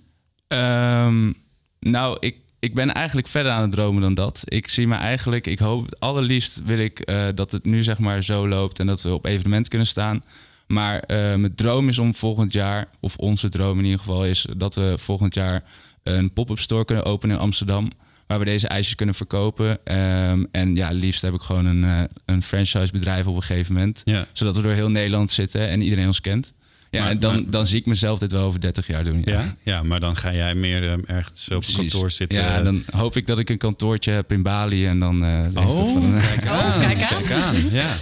Um, 0.49 1.35
nou, 1.81 2.17
ik, 2.21 2.37
ik 2.65 2.75
ben 2.75 2.95
eigenlijk 2.95 3.29
verder 3.29 3.53
aan 3.53 3.63
het 3.63 3.71
dromen 3.71 4.03
dan 4.03 4.15
dat. 4.15 4.43
Ik 4.45 4.69
zie 4.69 4.89
me 4.89 4.95
eigenlijk, 4.95 5.47
ik 5.47 5.59
hoop, 5.59 5.85
het 5.85 6.01
allerliefst 6.01 6.63
wil 6.65 6.79
ik 6.79 7.11
uh, 7.11 7.27
dat 7.35 7.53
het 7.53 7.65
nu 7.65 7.83
zeg 7.83 7.99
maar 7.99 8.23
zo 8.23 8.49
loopt 8.49 8.79
en 8.79 8.87
dat 8.87 9.03
we 9.03 9.15
op 9.15 9.25
evenement 9.25 9.69
kunnen 9.69 9.87
staan. 9.87 10.23
Maar 10.67 10.95
uh, 10.95 11.17
mijn 11.17 11.55
droom 11.55 11.89
is 11.89 11.99
om 11.99 12.15
volgend 12.15 12.53
jaar, 12.53 12.89
of 13.01 13.17
onze 13.17 13.49
droom 13.49 13.79
in 13.79 13.85
ieder 13.85 13.99
geval, 13.99 14.27
is 14.27 14.47
dat 14.57 14.75
we 14.75 14.95
volgend 14.97 15.35
jaar 15.35 15.63
een 16.03 16.33
pop-up 16.33 16.59
store 16.59 16.85
kunnen 16.85 17.05
openen 17.05 17.37
in 17.37 17.43
Amsterdam 17.43 17.91
waar 18.27 18.39
we 18.39 18.45
deze 18.45 18.69
ijsjes 18.69 18.95
kunnen 18.95 19.15
verkopen. 19.15 19.69
Um, 19.69 20.49
en 20.51 20.75
ja, 20.75 20.91
liefst 20.91 21.23
heb 21.23 21.35
ik 21.35 21.41
gewoon 21.41 21.67
een, 21.67 21.83
uh, 21.83 22.01
een 22.25 22.43
franchisebedrijf 22.43 23.27
op 23.27 23.37
een 23.37 23.43
gegeven 23.43 23.75
moment. 23.75 24.03
Ja. 24.05 24.27
Zodat 24.33 24.57
we 24.57 24.63
door 24.63 24.73
heel 24.73 24.91
Nederland 24.91 25.31
zitten 25.31 25.69
en 25.69 25.83
iedereen 25.83 26.07
ons 26.07 26.21
kent. 26.21 26.53
Ja, 26.95 27.03
maar, 27.03 27.11
en 27.11 27.19
dan, 27.19 27.35
maar, 27.35 27.51
dan 27.51 27.67
zie 27.67 27.79
ik 27.79 27.87
mezelf 27.87 28.19
dit 28.19 28.33
wel 28.33 28.45
over 28.45 28.61
30 28.61 28.87
jaar 28.87 29.05
doen. 29.05 29.23
Ja, 29.25 29.33
ja, 29.33 29.57
ja 29.63 29.83
maar 29.83 30.01
dan 30.01 30.17
ga 30.17 30.33
jij 30.33 30.55
meer 30.55 30.91
um, 30.91 31.03
ergens 31.07 31.49
op 31.49 31.59
Precies. 31.59 31.77
kantoor 31.77 32.11
zitten. 32.11 32.43
Ja, 32.43 32.63
dan 32.63 32.83
hoop 32.91 33.17
ik 33.17 33.27
dat 33.27 33.39
ik 33.39 33.49
een 33.49 33.59
kantoortje 33.59 34.11
heb 34.11 34.33
in 34.33 34.43
Bali 34.43 34.87
en 34.87 34.99
dan... 34.99 35.25
Uh, 35.25 35.47
oh, 35.55 35.93
van, 35.93 36.21
kijk 36.21 36.47
aan. 36.49 36.59
Oh, 36.59 36.81
kijk 36.81 37.03
aan. 37.03 37.23
Kijk 37.23 37.41
aan. 37.41 37.71
ja. 37.71 37.97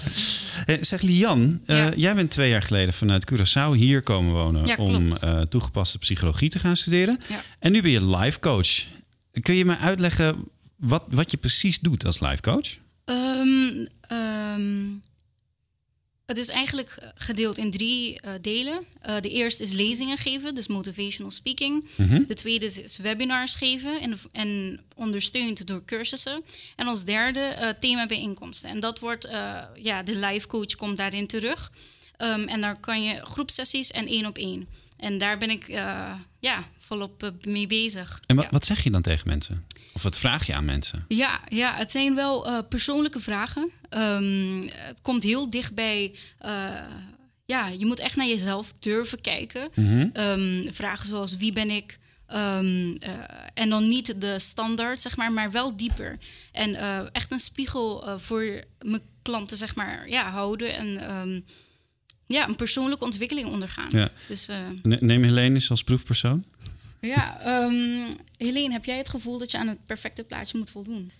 Zeg 0.81 1.02
Lian, 1.02 1.61
uh, 1.66 1.76
ja. 1.76 1.92
jij 1.96 2.14
bent 2.14 2.31
twee 2.31 2.50
jaar 2.50 2.62
geleden 2.62 2.94
vanuit 2.94 3.33
Curaçao 3.33 3.74
hier 3.74 4.02
komen 4.02 4.33
wonen 4.33 4.66
ja, 4.66 4.76
om 4.76 5.12
uh, 5.24 5.40
toegepaste 5.40 5.98
psychologie 5.98 6.50
te 6.50 6.59
gaan 6.59 6.76
studeren. 6.76 7.18
Ja. 7.28 7.42
En 7.59 7.72
nu 7.72 7.83
ben 7.83 7.90
je 7.90 8.16
life 8.16 8.40
coach. 8.40 8.85
Kun 9.40 9.55
je 9.55 9.64
me 9.64 9.78
uitleggen 9.78 10.37
wat, 10.76 11.05
wat 11.11 11.31
je 11.31 11.37
precies 11.37 11.78
doet 11.78 12.07
als 12.07 12.20
life 12.20 12.40
coach? 12.40 12.76
Um, 13.05 13.87
um, 14.57 15.02
Het 16.26 16.38
is 16.38 16.48
eigenlijk 16.48 16.98
gedeeld 17.14 17.58
in 17.58 17.70
drie 17.70 18.20
uh, 18.24 18.32
delen. 18.40 18.85
Uh, 19.06 19.20
de 19.20 19.28
eerste 19.28 19.62
is 19.62 19.72
lezingen 19.72 20.16
geven, 20.16 20.54
dus 20.54 20.66
motivational 20.66 21.30
speaking. 21.30 21.88
Mm 21.96 22.08
-hmm. 22.08 22.26
De 22.26 22.35
tweede 22.35 22.66
is, 22.66 22.80
is, 22.80 22.96
webinars 22.96 23.54
geven 23.54 24.00
en, 24.00 24.18
en 24.32 24.80
ondersteund 24.96 25.66
door 25.66 25.85
cursussen. 25.85 26.44
En 26.76 26.87
als 26.87 27.04
derde 27.04 27.56
uh, 27.61 27.68
thema 27.68 28.06
bijeenkomsten. 28.06 28.70
En 28.70 28.80
dat 28.80 28.98
wordt, 28.98 29.28
ja, 29.74 30.02
de 30.02 30.16
live 30.16 30.46
coach 30.46 30.74
komt 30.74 30.96
daarin 30.96 31.26
terug. 31.26 31.72
Um, 32.18 32.48
en 32.48 32.61
daar 32.61 32.80
kan 32.80 33.02
je 33.02 33.20
groepsessies 33.24 33.90
en 33.90 34.06
één 34.06 34.26
op 34.26 34.38
één. 34.38 34.68
En 35.02 35.18
daar 35.18 35.38
ben 35.38 35.50
ik 35.50 35.66
ja, 36.40 36.64
volop 36.78 37.32
mee 37.46 37.66
bezig. 37.66 38.20
En 38.26 38.36
wat, 38.36 38.44
ja. 38.44 38.50
wat 38.50 38.66
zeg 38.66 38.84
je 38.84 38.90
dan 38.90 39.02
tegen 39.02 39.28
mensen? 39.28 39.66
Of 39.92 40.02
wat 40.02 40.18
vraag 40.18 40.46
je 40.46 40.54
aan 40.54 40.64
mensen? 40.64 41.04
Ja, 41.08 41.40
ja 41.48 41.74
het 41.74 41.92
zijn 41.92 42.14
wel 42.14 42.48
uh, 42.48 42.58
persoonlijke 42.68 43.20
vragen. 43.20 43.70
Um, 43.90 44.68
het 44.68 45.00
komt 45.02 45.22
heel 45.22 45.50
dichtbij. 45.50 46.14
Uh, 46.44 46.70
ja, 47.44 47.68
je 47.68 47.86
moet 47.86 48.00
echt 48.00 48.16
naar 48.16 48.26
jezelf 48.26 48.72
durven 48.72 49.20
kijken. 49.20 49.68
Mm 49.74 49.86
-hmm. 49.86 50.22
um, 50.22 50.72
vragen 50.72 51.06
zoals 51.06 51.36
wie 51.36 51.52
ben 51.52 51.70
ik? 51.70 51.98
Um, 52.28 52.86
uh, 52.86 53.10
en 53.54 53.68
dan 53.68 53.88
niet 53.88 54.20
de 54.20 54.38
standaard, 54.38 55.00
zeg 55.00 55.16
maar, 55.16 55.32
maar 55.32 55.50
wel 55.50 55.76
dieper. 55.76 56.18
En 56.52 56.76
echt 57.12 57.32
een 57.32 57.38
spiegel 57.38 58.18
voor 58.18 58.64
mijn 58.80 59.02
klanten, 59.22 59.56
zeg 59.56 59.74
maar, 59.74 60.08
ja, 60.08 60.30
houden. 60.30 60.74
En 60.76 61.44
ja, 62.32 62.48
een 62.48 62.56
persoonlijke 62.56 63.04
ontwikkeling 63.04 63.48
ondergaan. 63.48 63.90
Ja. 63.90 64.10
Dus, 64.28 64.48
Neem 64.82 65.22
Helene 65.22 65.54
eens 65.54 65.70
als 65.70 65.82
proefpersoon. 65.82 66.44
Ja, 67.00 67.38
um, 67.64 68.04
Helene, 68.36 68.72
heb 68.72 68.84
jij 68.84 68.96
het 68.96 69.08
gevoel 69.08 69.38
dat 69.38 69.50
je 69.50 69.58
aan 69.58 69.68
het 69.68 69.86
perfecte 69.86 70.24
plaatje 70.24 70.58
moet 70.58 70.70
voldoen? 70.70 71.10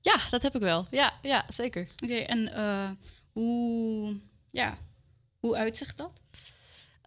Ja, 0.00 0.16
dat 0.30 0.42
heb 0.42 0.54
ik 0.54 0.60
wel. 0.60 0.86
Ja, 0.90 1.12
ja 1.22 1.44
zeker. 1.48 1.86
Oké, 2.02 2.04
okay, 2.04 2.24
en 2.24 2.50
uh, 2.56 2.90
hoe, 3.32 4.16
ja, 4.50 4.78
hoe 5.38 5.56
uitzicht 5.56 5.98
dat? 5.98 6.20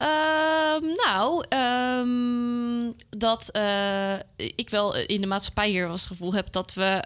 Um, 0.01 0.93
nou, 1.05 1.45
um, 1.49 2.95
dat 3.09 3.49
uh, 3.55 4.13
ik 4.35 4.69
wel 4.69 4.95
in 4.95 5.21
de 5.21 5.27
maatschappij 5.27 5.69
hier 5.69 5.87
was 5.87 5.99
het 5.99 6.09
gevoel 6.09 6.33
heb 6.33 6.51
dat 6.51 6.73
we 6.73 7.01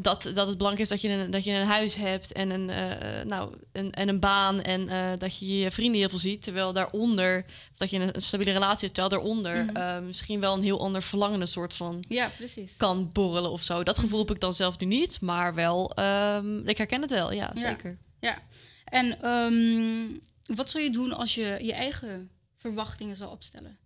dat, 0.00 0.30
dat 0.34 0.48
het 0.48 0.56
belangrijk 0.56 0.80
is 0.80 0.88
dat 0.88 1.00
je 1.00 1.08
een, 1.08 1.30
dat 1.30 1.44
je 1.44 1.52
een 1.52 1.66
huis 1.66 1.94
hebt 1.94 2.32
en 2.32 2.50
een, 2.50 2.68
uh, 2.68 3.24
nou, 3.24 3.54
een, 3.72 3.92
en 3.92 4.08
een 4.08 4.20
baan 4.20 4.62
en 4.62 4.80
uh, 4.80 5.10
dat 5.18 5.38
je 5.38 5.58
je 5.58 5.70
vrienden 5.70 6.00
heel 6.00 6.08
veel 6.08 6.18
ziet. 6.18 6.42
Terwijl 6.42 6.72
daaronder, 6.72 7.44
dat 7.76 7.90
je 7.90 7.98
een, 7.98 8.14
een 8.14 8.22
stabiele 8.22 8.52
relatie 8.52 8.88
hebt, 8.88 8.94
terwijl 8.94 9.22
daaronder 9.22 9.62
mm 9.62 9.68
-hmm. 9.68 9.76
uh, 9.76 9.98
misschien 9.98 10.40
wel 10.40 10.54
een 10.54 10.62
heel 10.62 10.80
ander 10.80 11.02
verlangende 11.02 11.46
soort 11.46 11.74
van 11.74 12.04
ja, 12.08 12.28
precies. 12.36 12.76
kan 12.76 13.10
borrelen 13.12 13.50
of 13.50 13.62
zo. 13.62 13.82
Dat 13.82 13.98
gevoel 13.98 14.18
heb 14.18 14.30
ik 14.30 14.40
dan 14.40 14.52
zelf 14.52 14.78
nu 14.78 14.86
niet, 14.86 15.20
maar 15.20 15.54
wel, 15.54 15.92
um, 15.98 16.68
ik 16.68 16.78
herken 16.78 17.00
het 17.00 17.10
wel, 17.10 17.32
ja, 17.32 17.50
zeker. 17.54 17.98
Ja, 18.20 18.28
ja. 18.30 18.38
en 18.84 19.30
um, 19.30 20.20
wat 20.56 20.70
zou 20.70 20.84
je 20.84 20.90
doen 20.90 21.12
als 21.12 21.34
je 21.34 21.58
je 21.60 21.72
eigen 21.72 22.30
verwachtingen 22.56 23.16
zou 23.16 23.30
opstellen? 23.30 23.78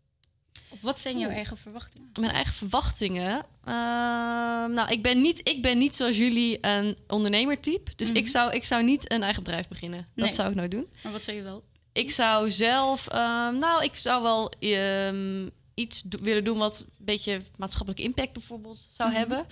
Of 0.71 0.81
wat 0.81 1.01
zijn 1.01 1.19
jouw 1.19 1.31
eigen 1.31 1.57
verwachtingen? 1.57 2.11
Mijn 2.21 2.33
eigen 2.33 2.53
verwachtingen? 2.53 3.47
Uh, 3.65 3.73
nou, 4.67 4.89
ik 4.89 5.03
ben, 5.03 5.21
niet, 5.21 5.49
ik 5.49 5.63
ben 5.63 5.79
niet 5.79 5.97
zoals 5.97 6.17
jullie 6.17 6.59
een 6.67 6.99
ondernemertype. 7.07 7.91
Dus 7.97 8.09
mm 8.09 8.15
-hmm. 8.15 8.25
ik, 8.25 8.31
zou, 8.31 8.53
ik 8.53 8.65
zou 8.65 8.83
niet 8.83 9.13
een 9.13 9.23
eigen 9.23 9.43
bedrijf 9.43 9.69
beginnen. 9.69 10.07
Dat 10.15 10.35
zou 10.35 10.49
ik 10.51 10.55
nooit 10.55 10.71
doen. 10.71 10.87
Maar 11.03 11.13
wat 11.13 11.25
zou 11.25 11.37
je 11.37 11.43
wel? 11.43 11.65
Ik 11.93 12.11
zou 12.11 12.51
zelf... 12.51 13.13
Uh, 13.13 13.19
nou, 13.49 13.85
ik 13.85 13.97
zou 13.97 14.23
wel 14.23 14.53
um, 14.61 15.51
iets 15.75 16.03
do 16.03 16.19
willen 16.21 16.45
doen 16.45 16.59
wat 16.59 16.81
een 16.89 17.05
beetje 17.05 17.41
maatschappelijke 17.57 18.07
impact 18.07 18.33
bijvoorbeeld 18.33 18.89
zou 18.93 19.11
mm 19.11 19.17
-hmm. 19.17 19.25
hebben. 19.29 19.47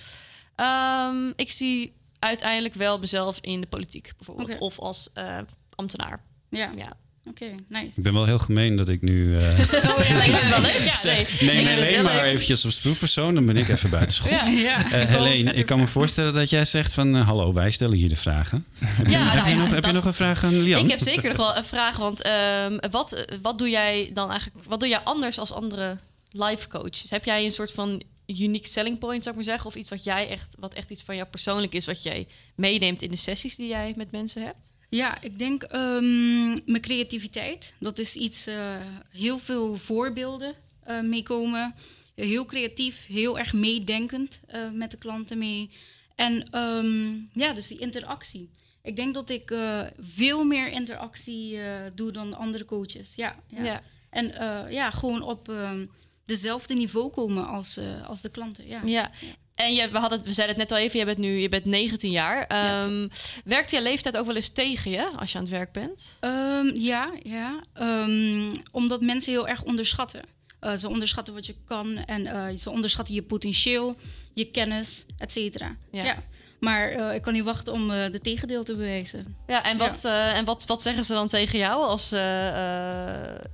Um, 1.26 1.32
ik 1.36 1.52
zie 1.52 1.96
uiteindelijk 2.18 2.74
wel 2.74 2.98
mezelf 2.98 3.38
in 3.40 3.60
de 3.60 3.66
politiek 3.66 4.12
bijvoorbeeld. 4.16 4.48
Okay. 4.48 4.60
Of 4.60 4.78
als 4.78 5.10
uh, 5.14 5.38
ambtenaar. 5.74 6.22
Ja. 6.48 6.72
ja. 6.76 6.96
Oké, 7.30 7.44
okay, 7.44 7.54
nice. 7.68 7.92
Ik 7.96 8.02
ben 8.02 8.12
wel 8.12 8.24
heel 8.24 8.38
gemeen 8.38 8.76
dat 8.76 8.88
ik 8.88 9.02
nu. 9.02 9.26
Uh, 9.26 9.38
oh 9.38 10.08
ja, 10.08 10.22
ik 10.22 10.32
ben 10.32 10.50
wel 10.54 10.60
leuk. 10.60 10.82
Ja, 10.84 10.94
zeg, 10.94 11.40
nee, 11.40 11.64
nee, 11.64 11.76
alleen 11.76 12.02
maar 12.02 12.24
eventjes 12.24 12.64
op 12.64 12.72
proefpersoon, 12.82 13.34
dan 13.34 13.46
ben 13.46 13.56
ik 13.56 13.68
even 13.68 13.90
buitenschot. 13.90 14.30
Ja, 14.30 14.46
ja. 14.46 14.84
Uh, 14.84 14.92
Helene, 14.92 15.52
ik 15.52 15.66
kan 15.66 15.78
me 15.78 15.86
voorstellen 15.86 16.32
dat 16.32 16.50
jij 16.50 16.64
zegt 16.64 16.94
van 16.94 17.16
uh, 17.16 17.26
hallo, 17.26 17.52
wij 17.52 17.70
stellen 17.70 17.96
hier 17.96 18.08
de 18.08 18.16
vragen. 18.16 18.66
Heb, 18.78 19.06
je, 19.06 19.16
heb, 19.16 19.34
nou, 19.34 19.48
je, 19.48 19.54
nog, 19.54 19.64
dat, 19.64 19.74
heb 19.74 19.84
je 19.84 19.92
nog 19.92 20.04
een 20.04 20.14
vraag 20.14 20.44
aan 20.44 20.62
Lian? 20.62 20.84
Ik 20.84 20.90
heb 20.90 21.00
zeker 21.00 21.28
nog 21.28 21.36
wel 21.36 21.56
een 21.56 21.64
vraag, 21.64 21.96
want 21.96 22.26
um, 22.26 22.78
wat, 22.90 23.26
wat 23.42 23.58
doe 23.58 23.70
jij 23.70 24.10
dan 24.14 24.30
eigenlijk? 24.30 24.64
Wat 24.68 24.80
doe 24.80 24.88
jij 24.88 25.00
anders 25.00 25.38
als 25.38 25.52
andere 25.52 25.98
life 26.30 26.68
coaches? 26.68 27.10
Heb 27.10 27.24
jij 27.24 27.44
een 27.44 27.50
soort 27.50 27.72
van 27.72 28.02
unique 28.26 28.68
selling 28.68 28.98
point, 28.98 29.22
zou 29.22 29.36
ik 29.36 29.44
maar 29.44 29.50
zeggen, 29.50 29.66
of 29.66 29.74
iets 29.74 29.90
wat 29.90 30.04
jij 30.04 30.28
echt, 30.28 30.54
wat 30.58 30.74
echt 30.74 30.90
iets 30.90 31.02
van 31.02 31.16
jou 31.16 31.28
persoonlijk 31.28 31.74
is, 31.74 31.86
wat 31.86 32.02
jij 32.02 32.26
meeneemt 32.54 33.02
in 33.02 33.10
de 33.10 33.16
sessies 33.16 33.56
die 33.56 33.68
jij 33.68 33.92
met 33.96 34.10
mensen 34.10 34.42
hebt? 34.42 34.70
Ja, 34.88 35.20
ik 35.20 35.38
denk 35.38 35.62
um, 35.62 36.46
mijn 36.64 36.80
creativiteit. 36.80 37.74
Dat 37.78 37.98
is 37.98 38.16
iets, 38.16 38.48
uh, 38.48 38.76
heel 39.10 39.38
veel 39.38 39.76
voorbeelden 39.76 40.54
uh, 40.88 41.00
meekomen. 41.00 41.74
Heel 42.14 42.44
creatief, 42.44 43.06
heel 43.06 43.38
erg 43.38 43.52
meedenkend 43.52 44.40
uh, 44.54 44.70
met 44.70 44.90
de 44.90 44.96
klanten 44.96 45.38
mee. 45.38 45.70
En 46.14 46.58
um, 46.58 47.28
ja, 47.32 47.52
dus 47.52 47.66
die 47.66 47.78
interactie. 47.78 48.50
Ik 48.82 48.96
denk 48.96 49.14
dat 49.14 49.30
ik 49.30 49.54
veel 50.00 50.44
meer 50.44 50.68
interactie 50.68 51.58
doe 51.94 52.12
dan 52.12 52.36
andere 52.36 52.64
coaches. 52.64 53.14
Ja, 53.14 53.36
ja. 53.46 53.64
ja. 53.64 53.82
En 54.10 54.32
ja, 54.70 54.90
gewoon 54.90 55.22
op 55.22 55.48
um, 55.48 55.90
dezelfde 56.24 56.74
niveau 56.74 57.10
komen 57.10 57.46
als, 57.46 57.80
als 58.06 58.20
de 58.20 58.30
klanten. 58.30 58.66
Ja. 58.66 58.82
ja. 58.84 59.10
En 59.58 59.74
je, 59.74 59.90
we, 59.90 59.98
hadden, 59.98 60.22
we 60.24 60.32
zeiden 60.32 60.56
het 60.56 60.68
net 60.68 60.78
al 60.78 60.84
even, 60.84 60.98
je 60.98 61.04
bent 61.04 61.18
nu 61.18 61.38
je 61.38 61.48
bent 61.48 61.64
19 61.64 62.10
jaar. 62.10 62.40
Um, 62.84 63.00
ja. 63.00 63.08
Werkt 63.44 63.70
je 63.70 63.82
leeftijd 63.82 64.16
ook 64.16 64.26
wel 64.26 64.34
eens 64.34 64.48
tegen 64.48 64.90
je 64.90 65.10
als 65.16 65.32
je 65.32 65.38
aan 65.38 65.44
het 65.44 65.52
werk 65.52 65.72
bent? 65.72 66.16
Um, 66.20 66.74
ja, 66.74 67.12
ja. 67.22 67.60
Um, 67.80 68.50
omdat 68.70 69.00
mensen 69.00 69.32
heel 69.32 69.48
erg 69.48 69.62
onderschatten. 69.62 70.20
Uh, 70.60 70.76
ze 70.76 70.88
onderschatten 70.88 71.34
wat 71.34 71.46
je 71.46 71.54
kan 71.66 71.96
en 71.96 72.22
uh, 72.26 72.44
ze 72.56 72.70
onderschatten 72.70 73.14
je 73.14 73.22
potentieel, 73.22 73.96
je 74.34 74.44
kennis, 74.44 75.06
et 75.16 75.32
cetera. 75.32 75.76
Ja. 75.90 76.04
ja. 76.04 76.16
Maar 76.60 76.92
uh, 76.92 77.14
ik 77.14 77.22
kan 77.22 77.32
niet 77.32 77.44
wachten 77.44 77.72
om 77.72 77.88
de 77.88 78.20
tegendeel 78.22 78.64
te 78.64 78.74
bewijzen. 78.74 79.36
Ja, 79.46 79.64
en 79.64 79.76
wat, 79.76 80.00
ja. 80.02 80.32
en 80.32 80.44
wat, 80.44 80.66
wat 80.66 80.82
zeggen 80.82 81.04
ze 81.04 81.12
dan 81.12 81.28
tegen 81.28 81.58
jou 81.58 81.82
als, 81.82 82.08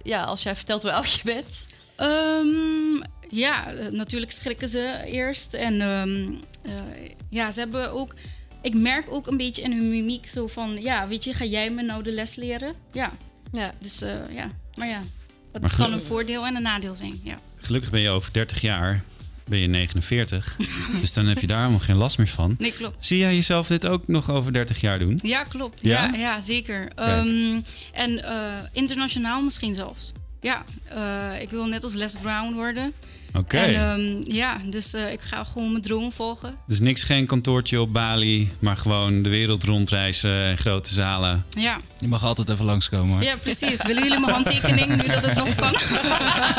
ja, 0.02 0.24
als 0.24 0.42
jij 0.42 0.56
vertelt 0.56 0.82
hoe 0.82 0.92
oud 0.92 1.12
je 1.12 1.22
bent? 1.24 1.66
Um, 2.00 3.02
ja, 3.34 3.72
natuurlijk 3.90 4.32
schrikken 4.32 4.68
ze 4.68 5.02
eerst. 5.04 5.54
En 5.54 5.80
um, 5.80 6.40
uh, 6.66 6.72
ja, 7.30 7.50
ze 7.50 7.60
hebben 7.60 7.92
ook. 7.92 8.14
Ik 8.62 8.74
merk 8.74 9.06
ook 9.10 9.26
een 9.26 9.36
beetje 9.36 9.62
in 9.62 9.72
hun 9.72 9.88
mimiek 9.88 10.28
zo 10.28 10.46
van: 10.46 10.82
ja, 10.82 11.08
weet 11.08 11.24
je, 11.24 11.34
ga 11.34 11.44
jij 11.44 11.70
me 11.70 11.82
nou 11.82 12.02
de 12.02 12.12
les 12.12 12.36
leren? 12.36 12.74
Ja. 12.92 13.12
ja. 13.52 13.72
Dus 13.80 14.02
uh, 14.02 14.10
ja, 14.30 14.50
maar 14.74 14.88
ja, 14.88 15.02
het 15.52 15.62
maar 15.62 15.76
kan 15.76 15.92
een 15.92 16.02
voordeel 16.02 16.46
en 16.46 16.56
een 16.56 16.62
nadeel 16.62 16.96
zijn. 16.96 17.20
Ja. 17.22 17.38
Gelukkig 17.56 17.90
ben 17.90 18.00
je 18.00 18.10
over 18.10 18.32
30 18.32 18.60
jaar. 18.60 19.04
Ben 19.48 19.58
je 19.58 19.66
49, 19.66 20.56
dus 21.00 21.12
dan 21.12 21.26
heb 21.26 21.38
je 21.38 21.46
daar 21.46 21.58
helemaal 21.58 21.78
geen 21.78 21.96
last 21.96 22.18
meer 22.18 22.28
van. 22.28 22.54
Nee, 22.58 22.72
klopt. 22.72 23.06
Zie 23.06 23.18
jij 23.18 23.34
jezelf 23.34 23.66
dit 23.66 23.86
ook 23.86 24.08
nog 24.08 24.30
over 24.30 24.52
30 24.52 24.80
jaar 24.80 24.98
doen? 24.98 25.18
Ja, 25.22 25.44
klopt. 25.44 25.82
Ja, 25.82 26.04
ja, 26.04 26.18
ja 26.18 26.40
zeker. 26.40 26.88
Um, 26.98 27.64
en 27.92 28.10
uh, 28.10 28.54
internationaal 28.72 29.42
misschien 29.42 29.74
zelfs. 29.74 30.12
Ja, 30.40 30.64
uh, 30.94 31.42
ik 31.42 31.50
wil 31.50 31.66
net 31.66 31.84
als 31.84 31.94
Les 31.94 32.16
Brown 32.16 32.54
worden. 32.54 32.92
Oké. 33.34 33.56
Okay. 33.56 33.94
Um, 33.94 34.20
ja, 34.26 34.56
dus 34.64 34.94
uh, 34.94 35.12
ik 35.12 35.20
ga 35.20 35.44
gewoon 35.44 35.70
mijn 35.70 35.82
droom 35.82 36.12
volgen. 36.12 36.54
Dus 36.66 36.80
niks, 36.80 37.02
geen 37.02 37.26
kantoortje 37.26 37.80
op 37.80 37.92
Bali, 37.92 38.50
maar 38.58 38.76
gewoon 38.76 39.22
de 39.22 39.28
wereld 39.28 39.64
rondreizen 39.64 40.50
in 40.50 40.58
grote 40.58 40.92
zalen. 40.92 41.44
Ja. 41.48 41.80
Je 41.98 42.08
mag 42.08 42.24
altijd 42.24 42.48
even 42.48 42.64
langskomen 42.64 43.14
hoor. 43.14 43.22
Ja, 43.22 43.36
precies. 43.36 43.82
Willen 43.86 44.02
jullie 44.02 44.20
mijn 44.20 44.32
handtekening 44.32 44.88
nu 44.88 45.08
dat 45.08 45.24
het 45.26 45.34
nog 45.34 45.54
kan? 45.54 45.72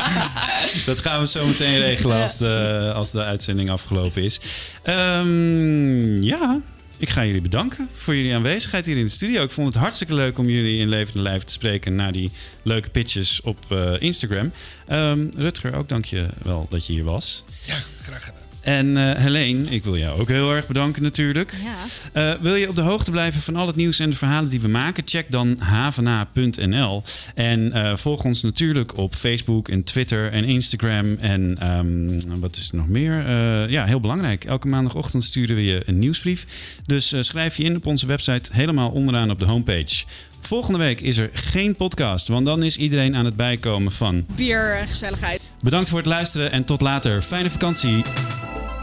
dat 0.85 0.99
gaan 0.99 1.19
we 1.19 1.27
zo 1.27 1.45
meteen 1.45 1.79
regelen 1.79 2.21
als 2.21 2.38
de, 2.38 2.91
als 2.95 3.11
de 3.11 3.23
uitzending 3.23 3.69
afgelopen 3.69 4.23
is. 4.23 4.39
Um, 4.83 6.21
ja, 6.23 6.61
ik 6.97 7.10
ga 7.10 7.25
jullie 7.25 7.41
bedanken 7.41 7.89
voor 7.95 8.15
jullie 8.15 8.36
aanwezigheid 8.36 8.86
hier 8.86 8.97
in 8.97 9.03
de 9.03 9.10
studio. 9.10 9.43
Ik 9.43 9.51
vond 9.51 9.67
het 9.67 9.77
hartstikke 9.77 10.13
leuk 10.13 10.38
om 10.38 10.49
jullie 10.49 10.79
in 10.79 10.89
levende 10.89 11.21
lijf 11.21 11.43
te 11.43 11.53
spreken 11.53 11.95
na 11.95 12.12
die 12.12 12.31
leuke 12.62 12.89
pitches 12.89 13.41
op 13.41 13.60
uh, 13.71 14.01
Instagram. 14.01 14.51
Um, 14.91 15.29
Rutger, 15.38 15.75
ook 15.75 15.89
dank 15.89 16.05
je 16.05 16.27
wel 16.43 16.67
dat 16.69 16.88
je 16.88 16.93
hier 16.93 17.03
was. 17.03 17.43
Ja, 17.65 17.77
graag 18.01 18.25
gedaan. 18.25 18.44
En 18.65 18.86
uh, 18.88 19.12
Helene, 19.13 19.69
ik 19.69 19.84
wil 19.84 19.97
jou 19.97 20.19
ook 20.19 20.28
heel 20.28 20.54
erg 20.54 20.67
bedanken 20.67 21.04
natuurlijk. 21.04 21.56
Ja. 21.63 22.34
Uh, 22.34 22.41
wil 22.41 22.56
je 22.56 22.69
op 22.69 22.75
de 22.75 22.82
hoogte 22.82 23.12
blijven 23.12 23.41
van 23.41 23.56
al 23.56 23.67
het 23.67 23.75
nieuws 23.75 23.99
en 23.99 24.10
de 24.10 24.15
verhalen 24.15 24.49
die 24.49 24.62
we 24.62 24.67
maken? 24.67 25.04
Check 25.06 25.32
dan 25.32 25.58
havena.nl. 25.60 27.04
En 27.36 27.60
uh, 27.60 27.95
volg 27.95 28.23
ons 28.23 28.41
natuurlijk 28.41 28.97
op 28.97 29.15
Facebook 29.15 29.67
en 29.67 29.84
Twitter 29.84 30.32
en 30.32 30.43
Instagram. 30.43 31.17
En 31.19 31.69
um, 31.78 32.39
wat 32.39 32.56
is 32.56 32.69
er 32.69 32.78
nog 32.78 32.88
meer? 32.88 33.30
ja, 33.69 33.86
heel 33.86 33.99
belangrijk. 33.99 34.43
Elke 34.43 34.67
maandagochtend 34.67 35.23
sturen 35.23 35.56
we 35.56 35.63
je 35.63 35.82
een 35.86 35.99
nieuwsbrief. 35.99 36.45
Dus 36.86 37.15
schrijf 37.19 37.58
je 37.58 37.63
in 37.63 37.75
op 37.75 37.86
onze 37.86 38.08
website 38.08 38.54
helemaal 38.54 38.89
onderaan 38.89 39.32
op 39.32 39.39
de 39.39 39.45
homepage. 39.45 40.04
Volgende 40.41 40.80
week 40.80 41.01
is 41.01 41.17
er 41.17 41.30
geen 41.34 41.75
podcast, 41.75 42.28
want 42.28 42.45
dan 42.45 42.63
is 42.63 42.78
iedereen 42.78 43.15
aan 43.15 43.25
het 43.25 43.36
bijkomen 43.36 43.91
van 43.91 44.25
bier 44.36 44.75
en 44.75 44.88
gezelligheid. 44.88 45.41
Bedankt 45.62 45.89
voor 45.89 45.97
het 45.97 46.08
luisteren 46.08 46.51
en 46.51 46.65
tot 46.65 46.82
later. 46.82 47.21
Fijne 47.21 47.49
vakantie. 47.49 48.04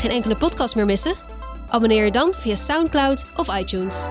Geen 0.02 0.10
enkele 0.10 0.36
podcast 0.36 0.74
meer 0.74 0.84
missen? 0.84 1.14
Abonneer 1.68 2.04
je 2.04 2.10
dan 2.10 2.32
via 2.34 2.56
SoundCloud 2.56 3.26
of 3.36 3.58
iTunes. 3.58 4.06